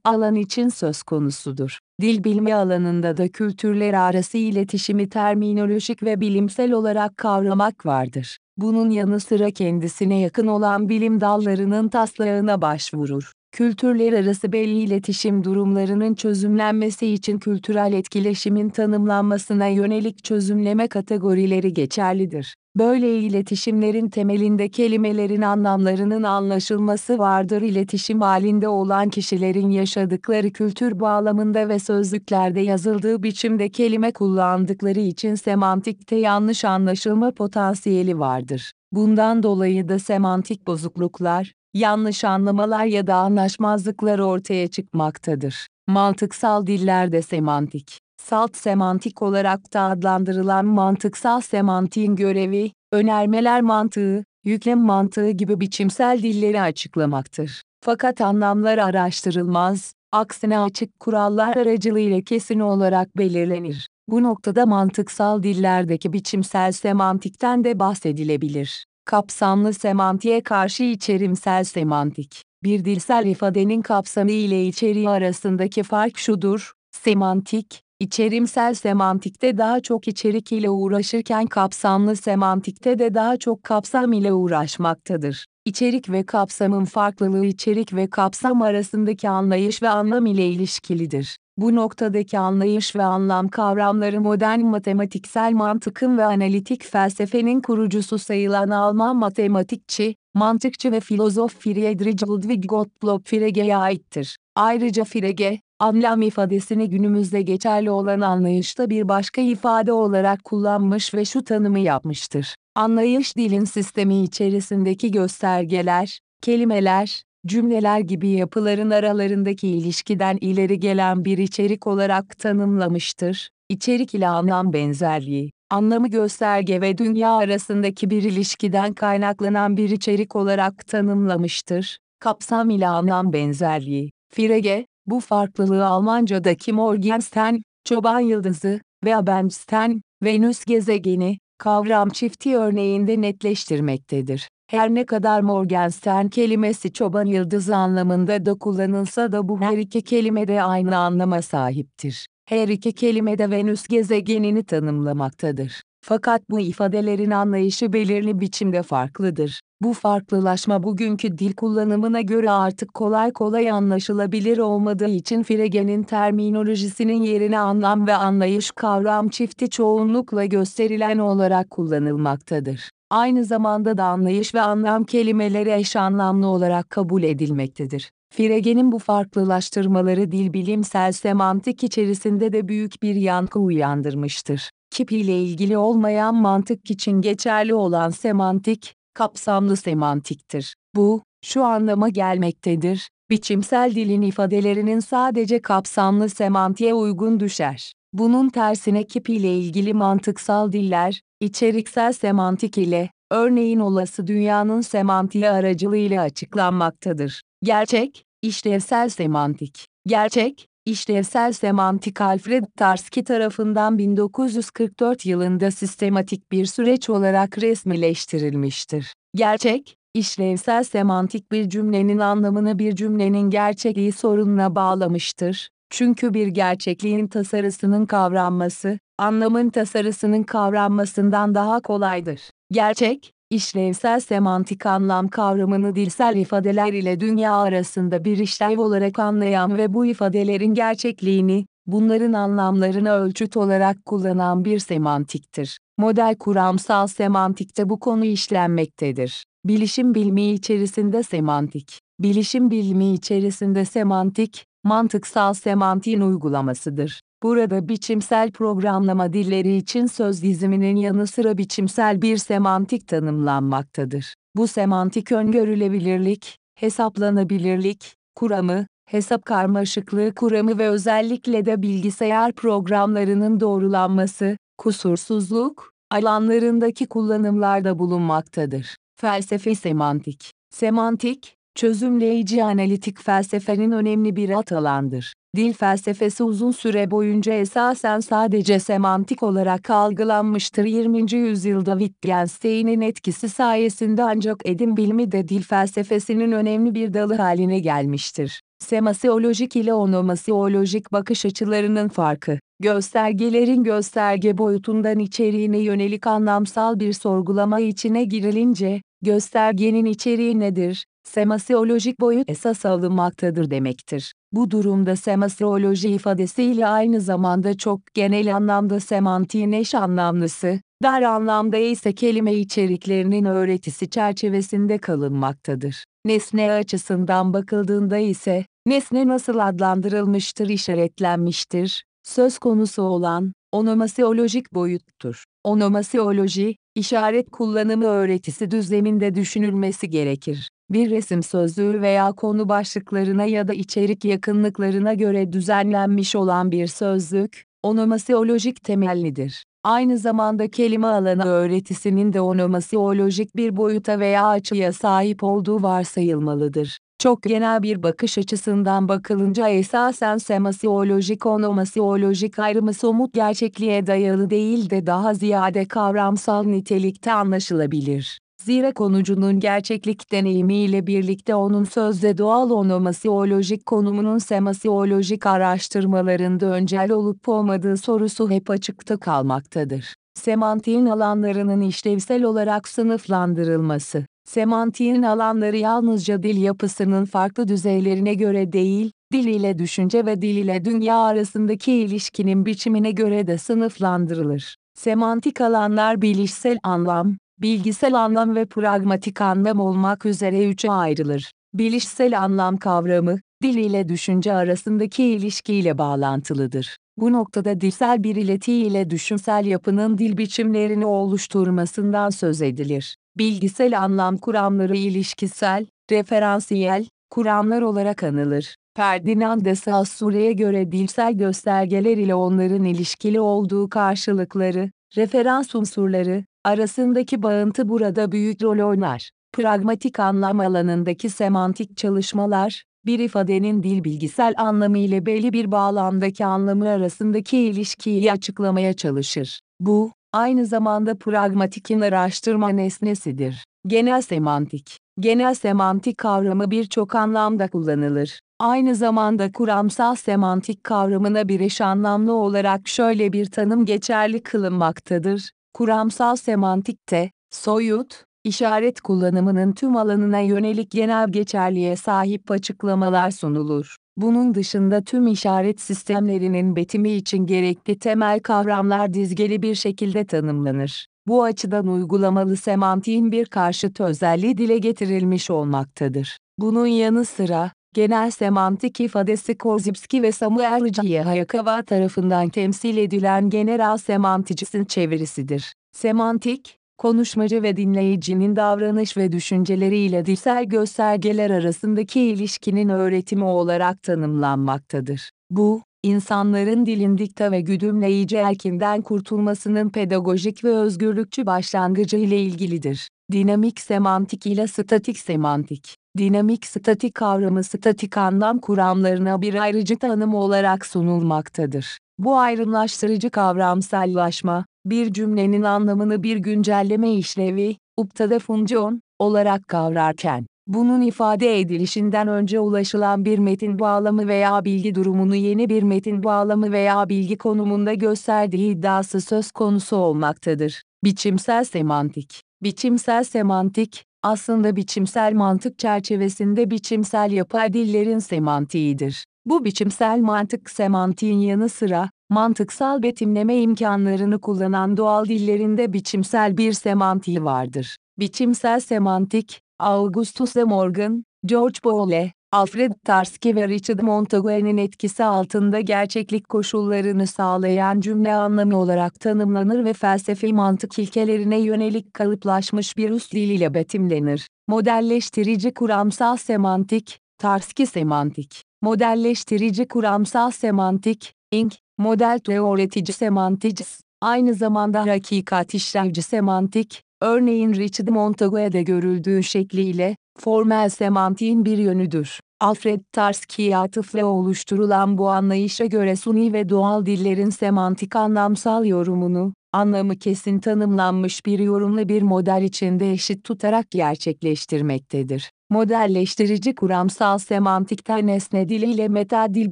alan 0.03 0.35
için 0.35 0.69
söz 0.69 1.03
konusudur. 1.03 1.79
Dil 2.01 2.23
bilimi 2.23 2.55
alanında 2.55 3.17
da 3.17 3.27
kültürler 3.27 3.93
arası 3.93 4.37
iletişimi 4.37 5.09
terminolojik 5.09 6.03
ve 6.03 6.21
bilimsel 6.21 6.71
olarak 6.71 7.17
kavramak 7.17 7.85
vardır. 7.85 8.37
Bunun 8.57 8.89
yanı 8.89 9.19
sıra 9.19 9.51
kendisine 9.51 10.19
yakın 10.19 10.47
olan 10.47 10.89
bilim 10.89 11.21
dallarının 11.21 11.89
taslağına 11.89 12.61
başvurur. 12.61 13.33
Kültürler 13.51 14.13
arası 14.13 14.51
belli 14.51 14.79
iletişim 14.79 15.43
durumlarının 15.43 16.13
çözümlenmesi 16.15 17.07
için 17.07 17.39
kültürel 17.39 17.93
etkileşimin 17.93 18.69
tanımlanmasına 18.69 19.67
yönelik 19.67 20.23
çözümleme 20.23 20.87
kategorileri 20.87 21.73
geçerlidir. 21.73 22.55
Böyle 22.75 23.19
iletişimlerin 23.19 24.09
temelinde 24.09 24.69
kelimelerin 24.69 25.41
anlamlarının 25.41 26.23
anlaşılması 26.23 27.19
vardır. 27.19 27.61
İletişim 27.61 28.21
halinde 28.21 28.67
olan 28.67 29.09
kişilerin 29.09 29.69
yaşadıkları 29.69 30.51
kültür 30.51 30.99
bağlamında 30.99 31.69
ve 31.69 31.79
sözlüklerde 31.79 32.59
yazıldığı 32.59 33.23
biçimde 33.23 33.69
kelime 33.69 34.11
kullandıkları 34.11 34.99
için 34.99 35.35
semantikte 35.35 36.15
yanlış 36.15 36.65
anlaşılma 36.65 37.31
potansiyeli 37.31 38.19
vardır. 38.19 38.71
Bundan 38.91 39.43
dolayı 39.43 39.89
da 39.89 39.99
semantik 39.99 40.67
bozukluklar, 40.67 41.53
yanlış 41.73 42.23
anlamalar 42.23 42.85
ya 42.85 43.07
da 43.07 43.15
anlaşmazlıklar 43.15 44.19
ortaya 44.19 44.67
çıkmaktadır. 44.67 45.67
Mantıksal 45.87 46.67
dillerde 46.67 47.21
semantik 47.21 48.08
salt 48.29 48.57
semantik 48.57 49.21
olarak 49.21 49.73
da 49.73 49.81
adlandırılan 49.81 50.65
mantıksal 50.65 51.41
semantiğin 51.41 52.15
görevi, 52.15 52.71
önermeler 52.91 53.61
mantığı, 53.61 54.25
yüklem 54.43 54.79
mantığı 54.79 55.29
gibi 55.29 55.59
biçimsel 55.59 56.23
dilleri 56.23 56.61
açıklamaktır. 56.61 57.63
Fakat 57.81 58.21
anlamlar 58.21 58.77
araştırılmaz, 58.77 59.93
aksine 60.11 60.59
açık 60.59 60.99
kurallar 60.99 61.57
aracılığıyla 61.57 62.21
kesin 62.21 62.59
olarak 62.59 63.17
belirlenir. 63.17 63.89
Bu 64.09 64.23
noktada 64.23 64.65
mantıksal 64.65 65.43
dillerdeki 65.43 66.13
biçimsel 66.13 66.71
semantikten 66.71 67.63
de 67.63 67.79
bahsedilebilir. 67.79 68.85
Kapsamlı 69.05 69.73
semantiğe 69.73 70.41
karşı 70.41 70.83
içerimsel 70.83 71.63
semantik. 71.63 72.43
Bir 72.63 72.85
dilsel 72.85 73.25
ifadenin 73.25 73.81
kapsamı 73.81 74.31
ile 74.31 74.65
içeriği 74.65 75.09
arasındaki 75.09 75.83
fark 75.83 76.17
şudur, 76.17 76.71
semantik, 76.91 77.88
İçerimsel 77.99 78.73
semantikte 78.73 79.57
daha 79.57 79.79
çok 79.79 80.07
içerik 80.07 80.51
ile 80.51 80.69
uğraşırken 80.69 81.45
kapsamlı 81.45 82.15
semantikte 82.15 82.99
de 82.99 83.13
daha 83.13 83.37
çok 83.37 83.63
kapsam 83.63 84.13
ile 84.13 84.33
uğraşmaktadır. 84.33 85.45
İçerik 85.65 86.09
ve 86.09 86.25
kapsamın 86.25 86.85
farklılığı 86.85 87.45
içerik 87.45 87.93
ve 87.93 88.09
kapsam 88.09 88.61
arasındaki 88.61 89.29
anlayış 89.29 89.83
ve 89.83 89.89
anlam 89.89 90.25
ile 90.25 90.47
ilişkilidir. 90.47 91.37
Bu 91.57 91.75
noktadaki 91.75 92.39
anlayış 92.39 92.95
ve 92.95 93.03
anlam 93.03 93.47
kavramları 93.47 94.21
modern 94.21 94.61
matematiksel 94.61 95.53
mantıkın 95.53 96.17
ve 96.17 96.25
analitik 96.25 96.83
felsefenin 96.83 97.61
kurucusu 97.61 98.19
sayılan 98.19 98.69
Alman 98.69 99.15
matematikçi, 99.15 100.15
mantıkçı 100.33 100.91
ve 100.91 100.99
filozof 100.99 101.55
Friedrich 101.59 102.27
Ludwig 102.27 102.69
Gottlob 102.69 103.21
Frege'ye 103.25 103.77
aittir. 103.77 104.37
Ayrıca 104.59 105.03
Frege, 105.03 105.59
anlam 105.79 106.21
ifadesini 106.21 106.89
günümüzde 106.89 107.41
geçerli 107.41 107.91
olan 107.91 108.21
anlayışta 108.21 108.89
bir 108.89 109.07
başka 109.07 109.41
ifade 109.41 109.93
olarak 109.93 110.43
kullanmış 110.43 111.13
ve 111.13 111.25
şu 111.25 111.43
tanımı 111.43 111.79
yapmıştır. 111.79 112.55
Anlayış 112.75 113.37
dilin 113.37 113.65
sistemi 113.65 114.23
içerisindeki 114.23 115.11
göstergeler, 115.11 116.19
kelimeler, 116.41 117.23
cümleler 117.47 117.99
gibi 117.99 118.29
yapıların 118.29 118.89
aralarındaki 118.89 119.67
ilişkiden 119.67 120.37
ileri 120.41 120.79
gelen 120.79 121.25
bir 121.25 121.37
içerik 121.37 121.87
olarak 121.87 122.37
tanımlamıştır. 122.39 123.49
İçerik 123.69 124.13
ile 124.13 124.27
anlam 124.27 124.73
benzerliği, 124.73 125.51
anlamı 125.69 126.07
gösterge 126.07 126.81
ve 126.81 126.97
dünya 126.97 127.31
arasındaki 127.31 128.09
bir 128.09 128.23
ilişkiden 128.23 128.93
kaynaklanan 128.93 129.77
bir 129.77 129.89
içerik 129.89 130.35
olarak 130.35 130.87
tanımlamıştır. 130.87 131.99
Kapsam 132.19 132.69
ile 132.69 132.87
anlam 132.87 133.33
benzerliği. 133.33 134.11
Frege, 134.33 134.85
bu 135.05 135.19
farklılığı 135.19 135.85
Almanca'daki 135.85 136.73
Morgenstern, 136.73 137.55
çoban 137.83 138.19
yıldızı 138.19 138.79
ve 139.05 139.15
Abendstern, 139.15 139.91
Venüs 140.23 140.65
gezegeni, 140.65 141.37
kavram 141.57 142.09
çifti 142.09 142.57
örneğinde 142.57 143.21
netleştirmektedir. 143.21 144.49
Her 144.69 144.89
ne 144.89 145.05
kadar 145.05 145.41
Morgenstern 145.41 146.27
kelimesi 146.27 146.93
çoban 146.93 147.25
yıldızı 147.25 147.75
anlamında 147.75 148.45
da 148.45 148.53
kullanılsa 148.53 149.31
da 149.31 149.49
bu 149.49 149.61
her 149.61 149.77
iki 149.77 150.01
kelime 150.01 150.47
de 150.47 150.63
aynı 150.63 150.97
anlama 150.97 151.41
sahiptir. 151.41 152.27
Her 152.49 152.67
iki 152.67 152.93
kelime 152.93 153.37
de 153.37 153.51
Venüs 153.51 153.87
gezegenini 153.87 154.63
tanımlamaktadır. 154.63 155.81
Fakat 156.01 156.41
bu 156.49 156.59
ifadelerin 156.59 157.31
anlayışı 157.31 157.93
belirli 157.93 158.39
biçimde 158.39 158.83
farklıdır. 158.83 159.61
Bu 159.81 159.93
farklılaşma 159.93 160.83
bugünkü 160.83 161.37
dil 161.37 161.53
kullanımına 161.53 162.21
göre 162.21 162.51
artık 162.51 162.93
kolay 162.93 163.33
kolay 163.33 163.71
anlaşılabilir 163.71 164.57
olmadığı 164.57 165.09
için 165.09 165.43
Frege'nin 165.43 166.03
terminolojisinin 166.03 167.21
yerine 167.21 167.59
anlam 167.59 168.07
ve 168.07 168.13
anlayış 168.13 168.71
kavram 168.71 169.29
çifti 169.29 169.69
çoğunlukla 169.69 170.45
gösterilen 170.45 171.17
olarak 171.17 171.69
kullanılmaktadır. 171.69 172.89
Aynı 173.09 173.45
zamanda 173.45 173.97
da 173.97 174.03
anlayış 174.03 174.55
ve 174.55 174.61
anlam 174.61 175.03
kelimeleri 175.03 175.71
eş 175.71 175.95
anlamlı 175.95 176.47
olarak 176.47 176.89
kabul 176.89 177.23
edilmektedir. 177.23 178.11
Frege'nin 178.33 178.91
bu 178.91 178.99
farklılaştırmaları 178.99 180.31
dil 180.31 180.53
bilimsel 180.53 181.11
semantik 181.11 181.83
içerisinde 181.83 182.53
de 182.53 182.67
büyük 182.67 183.03
bir 183.03 183.15
yankı 183.15 183.59
uyandırmıştır. 183.59 184.69
Kip 184.91 185.11
ile 185.11 185.39
ilgili 185.39 185.77
olmayan 185.77 186.35
mantık 186.35 186.91
için 186.91 187.21
geçerli 187.21 187.73
olan 187.73 188.09
semantik, 188.09 188.98
kapsamlı 189.13 189.77
semantiktir. 189.77 190.75
Bu, 190.95 191.23
şu 191.45 191.63
anlama 191.63 192.09
gelmektedir, 192.09 193.09
biçimsel 193.29 193.95
dilin 193.95 194.21
ifadelerinin 194.21 194.99
sadece 194.99 195.61
kapsamlı 195.61 196.29
semantiğe 196.29 196.93
uygun 196.93 197.39
düşer. 197.39 197.93
Bunun 198.13 198.49
tersine 198.49 199.03
kip 199.03 199.29
ile 199.29 199.53
ilgili 199.57 199.93
mantıksal 199.93 200.71
diller, 200.71 201.21
içeriksel 201.39 202.13
semantik 202.13 202.77
ile, 202.77 203.09
örneğin 203.31 203.79
olası 203.79 204.27
dünyanın 204.27 204.81
semantiği 204.81 205.49
aracılığıyla 205.49 206.21
açıklanmaktadır. 206.21 207.41
Gerçek, 207.63 208.25
işlevsel 208.41 209.09
semantik. 209.09 209.87
Gerçek, 210.07 210.68
işlevsel 210.85 211.51
semantik 211.51 212.21
Alfred 212.21 212.63
Tarski 212.77 213.23
tarafından 213.23 213.97
1944 213.97 215.25
yılında 215.25 215.71
sistematik 215.71 216.51
bir 216.51 216.65
süreç 216.65 217.09
olarak 217.09 217.57
resmileştirilmiştir. 217.57 219.13
Gerçek, 219.35 219.97
işlevsel 220.13 220.83
semantik 220.83 221.51
bir 221.51 221.69
cümlenin 221.69 222.19
anlamını 222.19 222.79
bir 222.79 222.95
cümlenin 222.95 223.49
gerçekliği 223.49 224.11
sorununa 224.11 224.75
bağlamıştır. 224.75 225.69
Çünkü 225.89 226.33
bir 226.33 226.47
gerçekliğin 226.47 227.27
tasarısının 227.27 228.05
kavranması, 228.05 228.99
anlamın 229.17 229.69
tasarısının 229.69 230.43
kavranmasından 230.43 231.55
daha 231.55 231.79
kolaydır. 231.79 232.41
Gerçek, 232.71 233.33
işlevsel 233.49 234.19
semantik 234.19 234.85
anlam 234.85 235.27
kavramını 235.27 235.95
dilsel 235.95 236.35
ifadeler 236.35 236.93
ile 236.93 237.19
dünya 237.19 237.55
arasında 237.55 238.25
bir 238.25 238.37
işlev 238.37 238.79
olarak 238.79 239.19
anlayan 239.19 239.77
ve 239.77 239.93
bu 239.93 240.05
ifadelerin 240.05 240.73
gerçekliğini, 240.73 241.65
bunların 241.87 242.33
anlamlarını 242.33 243.11
ölçüt 243.11 243.57
olarak 243.57 244.05
kullanan 244.05 244.65
bir 244.65 244.79
semantiktir. 244.79 245.79
Model 245.97 246.35
kuramsal 246.35 247.07
semantikte 247.07 247.89
bu 247.89 247.99
konu 247.99 248.25
işlenmektedir. 248.25 249.43
Bilişim 249.65 250.15
bilimi 250.15 250.51
içerisinde 250.51 251.23
semantik. 251.23 251.99
Bilişim 252.19 252.71
bilimi 252.71 253.13
içerisinde 253.13 253.85
semantik, 253.85 254.65
mantıksal 254.83 255.53
semantiğin 255.53 256.21
uygulamasıdır. 256.21 257.21
Burada 257.43 257.89
biçimsel 257.89 258.51
programlama 258.51 259.33
dilleri 259.33 259.75
için 259.75 260.05
söz 260.05 260.43
diziminin 260.43 260.95
yanı 260.95 261.27
sıra 261.27 261.57
biçimsel 261.57 262.21
bir 262.21 262.37
semantik 262.37 263.07
tanımlanmaktadır. 263.07 264.33
Bu 264.55 264.67
semantik 264.67 265.31
öngörülebilirlik, 265.31 266.57
hesaplanabilirlik, 266.75 268.15
kuramı, 268.35 268.85
hesap 269.05 269.45
karmaşıklığı 269.45 270.35
kuramı 270.35 270.77
ve 270.77 270.89
özellikle 270.89 271.65
de 271.65 271.81
bilgisayar 271.81 272.53
programlarının 272.53 273.59
doğrulanması, 273.59 274.57
kusursuzluk, 274.77 275.91
alanlarındaki 276.11 277.07
kullanımlarda 277.07 277.99
bulunmaktadır. 277.99 278.95
Felsefe 279.15 279.75
semantik. 279.75 280.51
Semantik, 280.69 281.55
çözümleyici 281.75 282.63
analitik 282.63 283.21
felsefenin 283.21 283.91
önemli 283.91 284.35
bir 284.35 284.49
alt 284.49 284.71
alandır. 284.71 285.33
Dil 285.55 285.73
felsefesi 285.73 286.43
uzun 286.43 286.71
süre 286.71 287.11
boyunca 287.11 287.53
esasen 287.53 288.19
sadece 288.19 288.79
semantik 288.79 289.43
olarak 289.43 289.89
algılanmıştır. 289.89 290.85
20. 290.85 291.33
yüzyılda 291.33 291.99
Wittgenstein'in 291.99 293.01
etkisi 293.01 293.49
sayesinde 293.49 294.23
ancak 294.23 294.61
edim 294.65 294.97
bilimi 294.97 295.31
de 295.31 295.47
dil 295.47 295.61
felsefesinin 295.61 296.51
önemli 296.51 296.95
bir 296.95 297.13
dalı 297.13 297.35
haline 297.35 297.79
gelmiştir. 297.79 298.61
Semasiolojik 298.79 299.75
ile 299.75 299.93
onomasiolojik 299.93 301.11
bakış 301.11 301.45
açılarının 301.45 302.07
farkı, 302.07 302.59
göstergelerin 302.79 303.83
gösterge 303.83 304.57
boyutundan 304.57 305.19
içeriğine 305.19 305.77
yönelik 305.77 306.27
anlamsal 306.27 306.99
bir 306.99 307.13
sorgulama 307.13 307.79
içine 307.79 308.23
girilince, 308.23 309.01
göstergenin 309.21 310.05
içeriği 310.05 310.59
nedir, 310.59 311.05
semasiolojik 311.23 312.19
boyut 312.19 312.49
esas 312.49 312.85
alınmaktadır 312.85 313.71
demektir. 313.71 314.33
Bu 314.51 314.71
durumda 314.71 315.15
semasioloji 315.15 316.09
ifadesiyle 316.09 316.87
aynı 316.87 317.21
zamanda 317.21 317.77
çok 317.77 318.13
genel 318.13 318.55
anlamda 318.55 318.99
semantiğin 318.99 319.71
eş 319.71 319.95
anlamlısı, 319.95 320.81
dar 321.03 321.21
anlamda 321.21 321.77
ise 321.77 322.13
kelime 322.13 322.53
içeriklerinin 322.53 323.45
öğretisi 323.45 324.09
çerçevesinde 324.09 324.97
kalınmaktadır. 324.97 326.03
Nesne 326.25 326.71
açısından 326.71 327.53
bakıldığında 327.53 328.17
ise, 328.17 328.65
nesne 328.85 329.27
nasıl 329.27 329.57
adlandırılmıştır 329.57 330.69
işaretlenmiştir, 330.69 332.03
söz 332.23 332.59
konusu 332.59 333.01
olan, 333.01 333.53
onomasiolojik 333.71 334.73
boyuttur. 334.73 335.43
Onomasioloji, 335.63 336.75
işaret 336.95 337.51
kullanımı 337.51 338.05
öğretisi 338.05 338.71
düzleminde 338.71 339.35
düşünülmesi 339.35 340.09
gerekir. 340.09 340.69
Bir 340.89 341.09
resim 341.09 341.43
sözlüğü 341.43 342.01
veya 342.01 342.31
konu 342.31 342.69
başlıklarına 342.69 343.45
ya 343.45 343.67
da 343.67 343.73
içerik 343.73 344.25
yakınlıklarına 344.25 345.13
göre 345.13 345.53
düzenlenmiş 345.53 346.35
olan 346.35 346.71
bir 346.71 346.87
sözlük, 346.87 347.65
onomasiolojik 347.83 348.83
temellidir. 348.83 349.63
Aynı 349.83 350.17
zamanda 350.17 350.71
kelime 350.71 351.07
alanı 351.07 351.45
öğretisinin 351.45 352.33
de 352.33 352.41
onomasiolojik 352.41 353.55
bir 353.55 353.77
boyuta 353.77 354.19
veya 354.19 354.47
açıya 354.47 354.93
sahip 354.93 355.43
olduğu 355.43 355.83
varsayılmalıdır. 355.83 356.99
Çok 357.19 357.43
genel 357.43 357.83
bir 357.83 358.03
bakış 358.03 358.37
açısından 358.37 359.07
bakılınca 359.07 359.67
esasen 359.67 360.37
semasiolojik 360.37 361.45
onomasiolojik 361.45 362.59
ayrımı 362.59 362.93
somut 362.93 363.33
gerçekliğe 363.33 364.07
dayalı 364.07 364.49
değil 364.49 364.89
de 364.89 365.05
daha 365.05 365.33
ziyade 365.33 365.87
kavramsal 365.87 366.63
nitelikte 366.63 367.31
anlaşılabilir. 367.33 368.39
Zira 368.63 368.93
konucunun 368.93 369.59
gerçeklik 369.59 370.31
deneyimiyle 370.31 371.07
birlikte 371.07 371.55
onun 371.55 371.83
sözde 371.83 372.37
doğal 372.37 372.69
onomasiolojik 372.69 373.85
konumunun 373.85 374.37
semasiolojik 374.37 375.45
araştırmalarında 375.45 376.65
öncel 376.65 377.11
olup 377.11 377.49
olmadığı 377.49 377.97
sorusu 377.97 378.49
hep 378.49 378.69
açıkta 378.69 379.17
kalmaktadır. 379.17 380.15
Semantiğin 380.33 381.05
alanlarının 381.05 381.81
işlevsel 381.81 382.43
olarak 382.43 382.87
sınıflandırılması 382.87 384.25
Semantiğin 384.49 385.23
alanları 385.23 385.77
yalnızca 385.77 386.43
dil 386.43 386.61
yapısının 386.61 387.25
farklı 387.25 387.67
düzeylerine 387.67 388.33
göre 388.33 388.71
değil, 388.71 389.11
dil 389.33 389.47
ile 389.47 389.79
düşünce 389.79 390.25
ve 390.25 390.41
dil 390.41 390.57
ile 390.57 390.85
dünya 390.85 391.17
arasındaki 391.17 391.91
ilişkinin 391.91 392.65
biçimine 392.65 393.11
göre 393.11 393.47
de 393.47 393.57
sınıflandırılır. 393.57 394.75
Semantik 394.93 395.61
alanlar 395.61 396.21
bilişsel 396.21 396.79
anlam, 396.83 397.35
bilgisel 397.61 398.13
anlam 398.13 398.55
ve 398.55 398.65
pragmatik 398.65 399.41
anlam 399.41 399.79
olmak 399.79 400.25
üzere 400.25 400.69
üçe 400.69 400.91
ayrılır. 400.91 401.51
Bilişsel 401.73 402.39
anlam 402.39 402.77
kavramı, 402.77 403.39
dil 403.63 403.77
ile 403.77 404.09
düşünce 404.09 404.53
arasındaki 404.53 405.23
ilişkiyle 405.23 405.97
bağlantılıdır. 405.97 406.97
Bu 407.17 407.33
noktada 407.33 407.81
dilsel 407.81 408.23
bir 408.23 408.35
ileti 408.35 408.73
ile 408.73 409.09
düşünsel 409.09 409.65
yapının 409.65 410.17
dil 410.17 410.37
biçimlerini 410.37 411.05
oluşturmasından 411.05 412.29
söz 412.29 412.61
edilir. 412.61 413.15
Bilgisel 413.37 413.99
anlam 413.99 414.37
kuramları 414.37 414.97
ilişkisel, 414.97 415.85
referansiyel, 416.11 417.05
kuramlar 417.29 417.81
olarak 417.81 418.23
anılır. 418.23 418.75
Ferdinand 418.97 419.65
de 419.65 419.75
Saussure'ye 419.75 420.53
göre 420.53 420.91
dilsel 420.91 421.33
göstergeler 421.33 422.17
ile 422.17 422.35
onların 422.35 422.83
ilişkili 422.83 423.39
olduğu 423.39 423.89
karşılıkları, 423.89 424.91
referans 425.17 425.75
unsurları, 425.75 426.43
arasındaki 426.63 427.43
bağıntı 427.43 427.89
burada 427.89 428.31
büyük 428.31 428.63
rol 428.63 428.89
oynar. 428.89 429.31
Pragmatik 429.53 430.19
anlam 430.19 430.59
alanındaki 430.59 431.29
semantik 431.29 431.97
çalışmalar, 431.97 432.83
bir 433.05 433.19
ifadenin 433.19 433.83
dil 433.83 434.03
bilgisel 434.03 434.53
anlamı 434.57 434.97
ile 434.97 435.25
belli 435.25 435.53
bir 435.53 435.71
bağlamdaki 435.71 436.45
anlamı 436.45 436.89
arasındaki 436.89 437.57
ilişkiyi 437.57 438.31
açıklamaya 438.31 438.93
çalışır. 438.93 439.59
Bu, 439.79 440.11
aynı 440.33 440.65
zamanda 440.65 441.17
pragmatikin 441.17 442.01
araştırma 442.01 442.69
nesnesidir. 442.69 443.65
Genel 443.87 444.21
semantik 444.21 444.97
Genel 445.19 445.53
semantik 445.53 446.17
kavramı 446.17 446.71
birçok 446.71 447.15
anlamda 447.15 447.67
kullanılır. 447.67 448.39
Aynı 448.59 448.95
zamanda 448.95 449.51
kuramsal 449.51 450.15
semantik 450.15 450.83
kavramına 450.83 451.47
bir 451.47 451.59
eş 451.59 451.81
anlamlı 451.81 452.33
olarak 452.33 452.87
şöyle 452.87 453.33
bir 453.33 453.45
tanım 453.45 453.85
geçerli 453.85 454.43
kılınmaktadır. 454.43 455.51
Kuramsal 455.73 456.35
semantikte, 456.35 457.31
soyut, 457.49 458.23
işaret 458.43 459.01
kullanımının 459.01 459.73
tüm 459.73 459.95
alanına 459.95 460.39
yönelik 460.39 460.91
genel 460.91 461.31
geçerliğe 461.31 461.95
sahip 461.95 462.51
açıklamalar 462.51 463.31
sunulur. 463.31 463.95
Bunun 464.17 464.55
dışında 464.55 465.01
tüm 465.03 465.27
işaret 465.27 465.81
sistemlerinin 465.81 466.75
betimi 466.75 467.11
için 467.11 467.45
gerekli 467.45 467.99
temel 467.99 468.39
kavramlar 468.39 469.13
dizgeli 469.13 469.61
bir 469.61 469.75
şekilde 469.75 470.25
tanımlanır. 470.25 471.07
Bu 471.27 471.43
açıdan 471.43 471.87
uygulamalı 471.87 472.57
semantiğin 472.57 473.31
bir 473.31 473.45
karşıt 473.45 473.99
özelliği 473.99 474.57
dile 474.57 474.77
getirilmiş 474.77 475.49
olmaktadır. 475.49 476.37
Bunun 476.57 476.85
yanı 476.87 477.25
sıra, 477.25 477.71
genel 477.93 478.31
semantik 478.31 478.99
ifadesi 478.99 479.57
Korzybski 479.57 480.23
ve 480.23 480.31
Samuel. 480.31 481.23
Hayakawa 481.23 481.83
tarafından 481.83 482.49
temsil 482.49 482.97
edilen 482.97 483.49
general 483.49 483.97
semanticisinin 483.97 484.85
çevirisidir. 484.85 485.73
Semantik, 485.91 486.77
konuşmacı 486.97 487.63
ve 487.63 487.77
dinleyicinin 487.77 488.55
davranış 488.55 489.17
ve 489.17 489.31
düşünceleriyle 489.31 490.25
dilsel 490.25 490.65
göstergeler 490.65 491.49
arasındaki 491.49 492.21
ilişkinin 492.21 492.89
öğretimi 492.89 493.43
olarak 493.43 494.03
tanımlanmaktadır. 494.03 495.31
Bu, 495.49 495.81
insanların 496.03 496.85
dilin 496.85 497.17
dikta 497.17 497.51
ve 497.51 497.61
güdümleyici 497.61 498.35
erkinden 498.35 499.01
kurtulmasının 499.01 499.89
pedagojik 499.89 500.63
ve 500.63 500.69
özgürlükçü 500.69 501.45
başlangıcı 501.45 502.17
ile 502.17 502.41
ilgilidir. 502.41 503.08
Dinamik 503.31 503.79
semantik 503.79 504.45
ile 504.45 504.67
statik 504.67 505.17
semantik. 505.17 505.95
Dinamik 506.17 506.65
statik 506.65 507.15
kavramı 507.15 507.63
statik 507.63 508.17
anlam 508.17 508.59
kuramlarına 508.59 509.41
bir 509.41 509.53
ayrıcı 509.53 509.97
tanım 509.97 510.35
olarak 510.35 510.85
sunulmaktadır. 510.85 511.97
Bu 512.17 512.37
ayrımlaştırıcı 512.37 513.29
kavramsallaşma, 513.29 514.65
bir 514.85 515.13
cümlenin 515.13 515.63
anlamını 515.63 516.23
bir 516.23 516.37
güncelleme 516.37 517.13
işlevi, 517.13 517.77
uptada 517.97 518.39
function, 518.39 519.01
olarak 519.19 519.67
kavrarken, 519.67 520.45
bunun 520.67 521.01
ifade 521.01 521.59
edilişinden 521.59 522.27
önce 522.27 522.59
ulaşılan 522.59 523.25
bir 523.25 523.39
metin 523.39 523.79
bağlamı 523.79 524.27
veya 524.27 524.65
bilgi 524.65 524.95
durumunu 524.95 525.35
yeni 525.35 525.69
bir 525.69 525.83
metin 525.83 526.23
bağlamı 526.23 526.71
veya 526.71 527.09
bilgi 527.09 527.37
konumunda 527.37 527.93
gösterdiği 527.93 528.71
iddiası 528.71 529.21
söz 529.21 529.51
konusu 529.51 529.95
olmaktadır. 529.95 530.83
Biçimsel 531.03 531.63
semantik 531.63 532.48
Biçimsel 532.63 533.23
semantik, 533.23 534.05
aslında 534.23 534.75
biçimsel 534.75 535.33
mantık 535.33 535.79
çerçevesinde 535.79 536.71
biçimsel 536.71 537.31
yapay 537.31 537.73
dillerin 537.73 538.19
semantiğidir. 538.19 539.25
Bu 539.45 539.65
biçimsel 539.65 540.19
mantık 540.19 540.69
semantiğin 540.69 541.39
yanı 541.39 541.69
sıra, 541.69 542.09
mantıksal 542.29 543.03
betimleme 543.03 543.61
imkanlarını 543.61 544.41
kullanan 544.41 544.97
doğal 544.97 545.25
dillerinde 545.25 545.93
biçimsel 545.93 546.57
bir 546.57 546.73
semantiği 546.73 547.43
vardır. 547.43 547.95
Biçimsel 548.19 548.79
semantik, 548.79 549.61
Augustus 549.79 550.55
de 550.55 550.63
Morgan, 550.63 551.23
George 551.45 551.79
Boole, 551.83 552.31
Alfred 552.51 552.91
Tarski 553.05 553.55
ve 553.55 553.67
Richard 553.67 553.99
Montague'nin 553.99 554.77
etkisi 554.77 555.23
altında 555.23 555.79
gerçeklik 555.79 556.49
koşullarını 556.49 557.27
sağlayan 557.27 558.01
cümle 558.01 558.33
anlamı 558.33 558.77
olarak 558.77 559.19
tanımlanır 559.19 559.85
ve 559.85 559.93
felsefi 559.93 560.53
mantık 560.53 560.99
ilkelerine 560.99 561.59
yönelik 561.59 562.13
kalıplaşmış 562.13 562.97
bir 562.97 563.09
üst 563.09 563.33
dil 563.33 563.49
ile 563.49 563.73
betimlenir. 563.73 564.47
Modelleştirici 564.67 565.73
kuramsal 565.73 566.37
semantik, 566.37 567.19
Tarski 567.37 567.85
semantik, 567.85 568.63
modelleştirici 568.81 569.87
kuramsal 569.87 570.51
semantik, 570.51 571.33
Inc., 571.51 571.75
model 571.97 572.39
teoretici 572.39 573.13
semanticis, 573.13 574.01
aynı 574.21 574.53
zamanda 574.53 575.05
hakikat 575.05 575.73
işlevci 575.73 576.21
semantik, 576.21 577.03
Örneğin 577.21 577.73
Richard 577.73 578.07
Montague'de 578.07 578.83
görüldüğü 578.83 579.43
şekliyle, 579.43 580.15
formel 580.37 580.89
semantiğin 580.89 581.65
bir 581.65 581.77
yönüdür. 581.77 582.39
Alfred 582.59 583.01
Tarski'ye 583.11 583.77
atıfla 583.77 584.25
oluşturulan 584.25 585.17
bu 585.17 585.29
anlayışa 585.29 585.85
göre 585.85 586.15
suni 586.15 586.53
ve 586.53 586.69
doğal 586.69 587.05
dillerin 587.05 587.49
semantik 587.49 588.15
anlamsal 588.15 588.85
yorumunu, 588.85 589.53
anlamı 589.73 590.15
kesin 590.15 590.59
tanımlanmış 590.59 591.45
bir 591.45 591.59
yorumla 591.59 592.09
bir 592.09 592.21
model 592.21 592.63
içinde 592.63 593.11
eşit 593.11 593.43
tutarak 593.43 593.91
gerçekleştirmektedir. 593.91 595.51
Modelleştirici 595.69 596.75
kuramsal 596.75 597.37
semantikte 597.37 598.25
nesne 598.25 598.69
dili 598.69 598.85
ile 598.85 599.07
meta 599.07 599.53
dil 599.53 599.71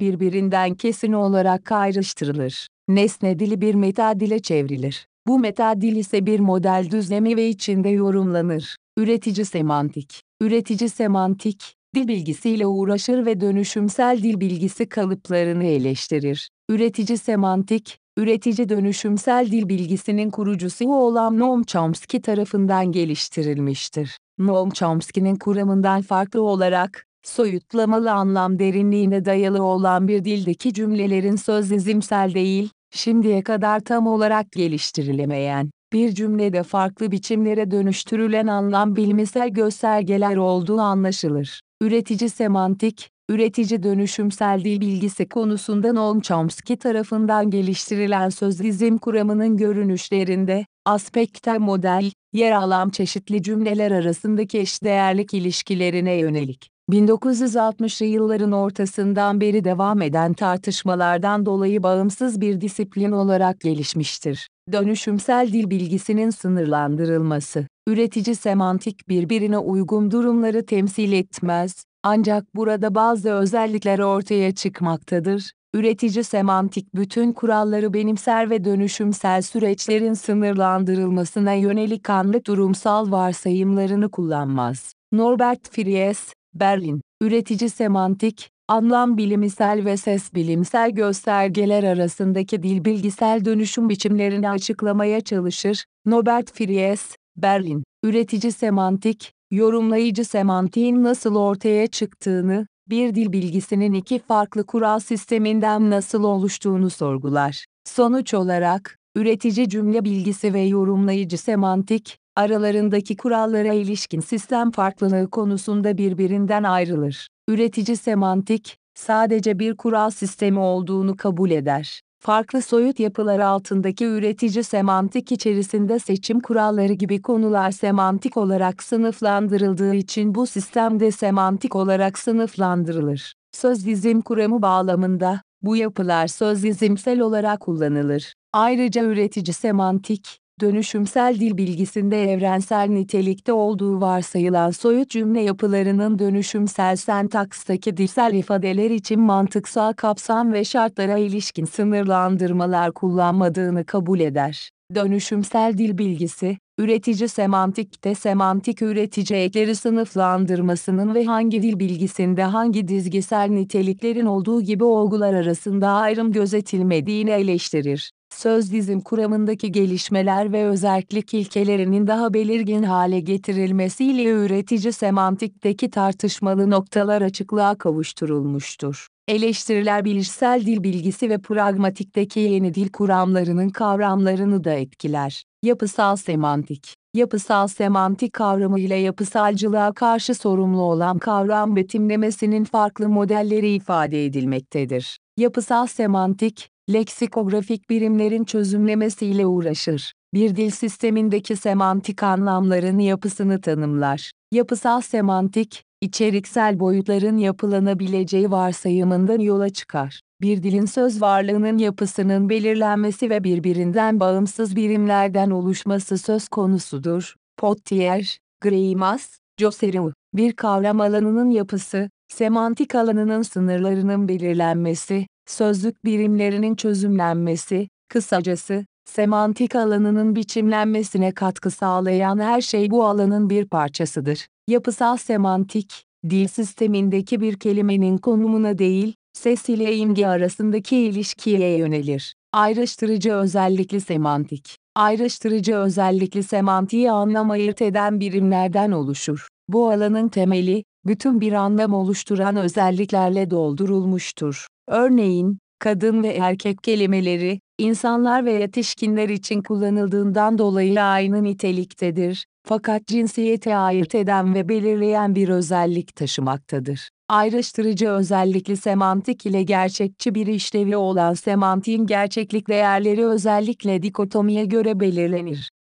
birbirinden 0.00 0.74
kesin 0.74 1.12
olarak 1.12 1.72
ayrıştırılır. 1.72 2.68
Nesne 2.88 3.38
dili 3.38 3.60
bir 3.60 3.74
meta 3.74 4.20
dile 4.20 4.38
çevrilir. 4.38 5.06
Bu 5.28 5.38
meta 5.38 5.80
dil 5.80 5.96
ise 5.96 6.26
bir 6.26 6.40
model 6.40 6.88
düzlemi 6.90 7.36
ve 7.36 7.48
içinde 7.48 7.88
yorumlanır. 7.88 8.76
Üretici 8.98 9.44
semantik. 9.44 10.22
Üretici 10.40 10.88
semantik, 10.90 11.74
dil 11.94 12.08
bilgisiyle 12.08 12.66
uğraşır 12.66 13.26
ve 13.26 13.40
dönüşümsel 13.40 14.22
dil 14.22 14.40
bilgisi 14.40 14.88
kalıplarını 14.88 15.64
eleştirir. 15.64 16.50
Üretici 16.70 17.18
semantik, 17.18 17.98
üretici 18.18 18.68
dönüşümsel 18.68 19.50
dil 19.50 19.68
bilgisinin 19.68 20.30
kurucusu 20.30 20.94
olan 20.94 21.38
Noam 21.38 21.62
Chomsky 21.62 22.22
tarafından 22.22 22.92
geliştirilmiştir. 22.92 24.18
Noam 24.38 24.70
Chomsky'nin 24.70 25.36
kuramından 25.36 26.02
farklı 26.02 26.42
olarak, 26.42 27.04
soyutlamalı 27.24 28.12
anlam 28.12 28.58
derinliğine 28.58 29.24
dayalı 29.24 29.62
olan 29.62 30.08
bir 30.08 30.24
dildeki 30.24 30.74
cümlelerin 30.74 31.36
sözlizimsel 31.36 32.34
değil, 32.34 32.70
şimdiye 32.90 33.42
kadar 33.42 33.80
tam 33.80 34.06
olarak 34.06 34.52
geliştirilemeyen, 34.52 35.70
bir 35.92 36.14
cümlede 36.14 36.62
farklı 36.62 37.10
biçimlere 37.10 37.70
dönüştürülen 37.70 38.46
anlam 38.46 38.96
bilimsel 38.96 39.48
göstergeler 39.48 40.36
olduğu 40.36 40.80
anlaşılır. 40.80 41.60
Üretici 41.82 42.30
semantik, 42.30 43.10
üretici 43.30 43.82
dönüşümsel 43.82 44.64
dil 44.64 44.80
bilgisi 44.80 45.28
konusunda 45.28 45.92
Noam 45.92 46.20
Chomsky 46.20 46.78
tarafından 46.78 47.50
geliştirilen 47.50 48.28
sözlizim 48.28 48.98
kuramının 48.98 49.56
görünüşlerinde, 49.56 50.66
aspekte 50.86 51.58
model, 51.58 52.10
yer 52.32 52.52
alan 52.52 52.90
çeşitli 52.90 53.42
cümleler 53.42 53.90
arasındaki 53.90 54.58
eşdeğerlik 54.58 55.34
ilişkilerine 55.34 56.14
yönelik. 56.14 56.77
1960'lı 56.90 58.06
yılların 58.06 58.52
ortasından 58.52 59.40
beri 59.40 59.64
devam 59.64 60.02
eden 60.02 60.32
tartışmalardan 60.32 61.46
dolayı 61.46 61.82
bağımsız 61.82 62.40
bir 62.40 62.60
disiplin 62.60 63.12
olarak 63.12 63.60
gelişmiştir. 63.60 64.48
Dönüşümsel 64.72 65.52
dil 65.52 65.70
bilgisinin 65.70 66.30
sınırlandırılması, 66.30 67.66
üretici 67.88 68.36
semantik 68.36 69.08
birbirine 69.08 69.58
uygun 69.58 70.10
durumları 70.10 70.66
temsil 70.66 71.12
etmez, 71.12 71.84
ancak 72.02 72.54
burada 72.54 72.94
bazı 72.94 73.30
özellikler 73.30 73.98
ortaya 73.98 74.54
çıkmaktadır. 74.54 75.52
Üretici 75.74 76.24
semantik 76.24 76.94
bütün 76.94 77.32
kuralları 77.32 77.94
benimser 77.94 78.50
ve 78.50 78.64
dönüşümsel 78.64 79.42
süreçlerin 79.42 80.14
sınırlandırılmasına 80.14 81.52
yönelik 81.52 82.10
anlık 82.10 82.46
durumsal 82.46 83.10
varsayımlarını 83.10 84.10
kullanmaz. 84.10 84.92
Norbert 85.12 85.70
Fries, 85.70 86.32
Berlin, 86.54 87.00
üretici 87.22 87.70
semantik, 87.70 88.50
anlam 88.68 89.16
bilimsel 89.16 89.84
ve 89.84 89.96
ses 89.96 90.34
bilimsel 90.34 90.90
göstergeler 90.90 91.84
arasındaki 91.84 92.62
dil 92.62 92.84
bilgisel 92.84 93.44
dönüşüm 93.44 93.88
biçimlerini 93.88 94.50
açıklamaya 94.50 95.20
çalışır. 95.20 95.84
Norbert 96.06 96.52
Fries, 96.52 97.16
Berlin, 97.36 97.84
üretici 98.04 98.52
semantik, 98.52 99.32
yorumlayıcı 99.50 100.24
semantiğin 100.24 101.02
nasıl 101.04 101.36
ortaya 101.36 101.86
çıktığını, 101.86 102.66
bir 102.88 103.14
dil 103.14 103.32
bilgisinin 103.32 103.92
iki 103.92 104.18
farklı 104.18 104.66
kural 104.66 104.98
sisteminden 104.98 105.90
nasıl 105.90 106.24
oluştuğunu 106.24 106.90
sorgular. 106.90 107.66
Sonuç 107.84 108.34
olarak, 108.34 108.98
üretici 109.16 109.68
cümle 109.68 110.04
bilgisi 110.04 110.54
ve 110.54 110.60
yorumlayıcı 110.60 111.38
semantik, 111.38 112.18
aralarındaki 112.38 113.16
kurallara 113.16 113.72
ilişkin 113.72 114.20
sistem 114.20 114.70
farklılığı 114.70 115.30
konusunda 115.30 115.98
birbirinden 115.98 116.62
ayrılır. 116.62 117.28
Üretici 117.48 117.96
semantik, 117.96 118.78
sadece 118.94 119.58
bir 119.58 119.76
kural 119.76 120.10
sistemi 120.10 120.58
olduğunu 120.58 121.16
kabul 121.16 121.50
eder. 121.50 122.00
Farklı 122.20 122.62
soyut 122.62 123.00
yapılar 123.00 123.38
altındaki 123.38 124.04
üretici 124.04 124.64
semantik 124.64 125.32
içerisinde 125.32 125.98
seçim 125.98 126.40
kuralları 126.40 126.92
gibi 126.92 127.22
konular 127.22 127.70
semantik 127.70 128.36
olarak 128.36 128.82
sınıflandırıldığı 128.82 129.94
için 129.94 130.34
bu 130.34 130.46
sistemde 130.46 131.10
semantik 131.10 131.76
olarak 131.76 132.18
sınıflandırılır. 132.18 133.34
Söz 133.52 133.86
dizim 133.86 134.20
kuramı 134.20 134.62
bağlamında, 134.62 135.42
bu 135.62 135.76
yapılar 135.76 136.26
söz 136.26 136.62
dizimsel 136.62 137.20
olarak 137.20 137.60
kullanılır. 137.60 138.34
Ayrıca 138.52 139.04
üretici 139.04 139.54
semantik, 139.54 140.40
dönüşümsel 140.60 141.40
dil 141.40 141.56
bilgisinde 141.56 142.32
evrensel 142.32 142.88
nitelikte 142.88 143.52
olduğu 143.52 144.00
varsayılan 144.00 144.70
soyut 144.70 145.10
cümle 145.10 145.40
yapılarının 145.40 146.18
dönüşümsel 146.18 146.96
sentakstaki 146.96 147.96
dilsel 147.96 148.34
ifadeler 148.34 148.90
için 148.90 149.20
mantıksal 149.20 149.92
kapsam 149.92 150.52
ve 150.52 150.64
şartlara 150.64 151.18
ilişkin 151.18 151.64
sınırlandırmalar 151.64 152.92
kullanmadığını 152.92 153.84
kabul 153.84 154.20
eder. 154.20 154.70
Dönüşümsel 154.94 155.78
dil 155.78 155.98
bilgisi, 155.98 156.58
üretici 156.78 157.28
semantikte 157.28 158.14
semantik 158.14 158.82
üretici 158.82 159.40
ekleri 159.40 159.74
sınıflandırmasının 159.74 161.14
ve 161.14 161.24
hangi 161.24 161.62
dil 161.62 161.78
bilgisinde 161.78 162.42
hangi 162.42 162.88
dizgisel 162.88 163.48
niteliklerin 163.48 164.26
olduğu 164.26 164.62
gibi 164.62 164.84
olgular 164.84 165.34
arasında 165.34 165.88
ayrım 165.88 166.32
gözetilmediğini 166.32 167.30
eleştirir 167.30 168.10
söz 168.38 168.72
dizim 168.72 169.00
kuramındaki 169.00 169.72
gelişmeler 169.72 170.52
ve 170.52 170.64
özellik 170.64 171.34
ilkelerinin 171.34 172.06
daha 172.06 172.34
belirgin 172.34 172.82
hale 172.82 173.20
getirilmesiyle 173.20 174.30
üretici 174.30 174.92
semantikteki 174.92 175.90
tartışmalı 175.90 176.70
noktalar 176.70 177.22
açıklığa 177.22 177.74
kavuşturulmuştur. 177.74 179.06
Eleştiriler 179.28 180.04
bilişsel 180.04 180.66
dil 180.66 180.82
bilgisi 180.82 181.30
ve 181.30 181.38
pragmatikteki 181.38 182.40
yeni 182.40 182.74
dil 182.74 182.88
kuramlarının 182.88 183.68
kavramlarını 183.68 184.64
da 184.64 184.72
etkiler. 184.72 185.44
Yapısal 185.62 186.16
semantik 186.16 186.94
Yapısal 187.14 187.68
semantik 187.68 188.32
kavramı 188.32 188.80
ile 188.80 188.94
yapısalcılığa 188.94 189.92
karşı 189.92 190.34
sorumlu 190.34 190.82
olan 190.82 191.18
kavram 191.18 191.76
betimlemesinin 191.76 192.64
farklı 192.64 193.08
modelleri 193.08 193.70
ifade 193.70 194.24
edilmektedir. 194.24 195.18
Yapısal 195.36 195.86
semantik, 195.86 196.70
leksikografik 196.92 197.90
birimlerin 197.90 198.44
çözümlemesiyle 198.44 199.46
uğraşır. 199.46 200.12
Bir 200.34 200.56
dil 200.56 200.70
sistemindeki 200.70 201.56
semantik 201.56 202.22
anlamların 202.22 202.98
yapısını 202.98 203.60
tanımlar. 203.60 204.32
Yapısal 204.52 205.00
semantik, 205.00 205.84
içeriksel 206.00 206.80
boyutların 206.80 207.36
yapılanabileceği 207.36 208.50
varsayımından 208.50 209.38
yola 209.38 209.68
çıkar. 209.68 210.20
Bir 210.40 210.62
dilin 210.62 210.84
söz 210.84 211.22
varlığının 211.22 211.78
yapısının 211.78 212.48
belirlenmesi 212.48 213.30
ve 213.30 213.44
birbirinden 213.44 214.20
bağımsız 214.20 214.76
birimlerden 214.76 215.50
oluşması 215.50 216.18
söz 216.18 216.48
konusudur. 216.48 217.34
Pottier, 217.56 218.38
Greimas, 218.60 219.38
Josserou, 219.60 220.12
bir 220.34 220.52
kavram 220.52 221.00
alanının 221.00 221.50
yapısı, 221.50 222.10
semantik 222.28 222.94
alanının 222.94 223.42
sınırlarının 223.42 224.28
belirlenmesi, 224.28 225.26
sözlük 225.50 226.04
birimlerinin 226.04 226.74
çözümlenmesi, 226.74 227.88
kısacası, 228.08 228.86
semantik 229.04 229.76
alanının 229.76 230.36
biçimlenmesine 230.36 231.32
katkı 231.32 231.70
sağlayan 231.70 232.38
her 232.38 232.60
şey 232.60 232.90
bu 232.90 233.04
alanın 233.04 233.50
bir 233.50 233.64
parçasıdır. 233.64 234.46
Yapısal 234.68 235.16
semantik, 235.16 236.04
dil 236.30 236.48
sistemindeki 236.48 237.40
bir 237.40 237.58
kelimenin 237.58 238.18
konumuna 238.18 238.78
değil, 238.78 239.14
ses 239.32 239.68
ile 239.68 239.96
imge 239.96 240.26
arasındaki 240.26 240.96
ilişkiye 240.96 241.76
yönelir. 241.76 242.34
Ayrıştırıcı 242.52 243.32
özellikli 243.32 244.00
semantik. 244.00 244.76
Ayrıştırıcı 244.96 245.74
özellikli 245.74 246.42
semantiği 246.42 247.10
anlam 247.10 247.50
ayırt 247.50 247.82
eden 247.82 248.20
birimlerden 248.20 248.90
oluşur. 248.90 249.48
Bu 249.68 249.90
alanın 249.90 250.28
temeli, 250.28 250.84
bütün 251.06 251.40
bir 251.40 251.52
anlam 251.52 251.94
oluşturan 251.94 252.56
özelliklerle 252.56 253.50
doldurulmuştur. 253.50 254.66
Örneğin, 254.88 255.58
kadın 255.78 256.22
ve 256.22 256.28
erkek 256.28 256.82
kelimeleri, 256.82 257.60
insanlar 257.78 258.44
ve 258.44 258.52
yetişkinler 258.52 259.28
için 259.28 259.62
kullanıldığından 259.62 260.58
dolayı 260.58 261.02
aynı 261.02 261.42
niteliktedir, 261.42 262.46
fakat 262.64 263.06
cinsiyeti 263.06 263.76
ayırt 263.76 264.14
eden 264.14 264.54
ve 264.54 264.68
belirleyen 264.68 265.34
bir 265.34 265.48
özellik 265.48 266.16
taşımaktadır. 266.16 267.08
Ayrıştırıcı 267.28 268.08
özellikli 268.08 268.76
semantik 268.76 269.46
ile 269.46 269.62
gerçekçi 269.62 270.34
bir 270.34 270.46
işlevi 270.46 270.96
olan 270.96 271.34
semantiğin 271.34 272.06
gerçeklik 272.06 272.68
değerleri 272.68 273.26
özellikle 273.26 274.02
dikotomiye 274.02 274.64
göre 274.64 275.00
belirlenir. 275.00 275.70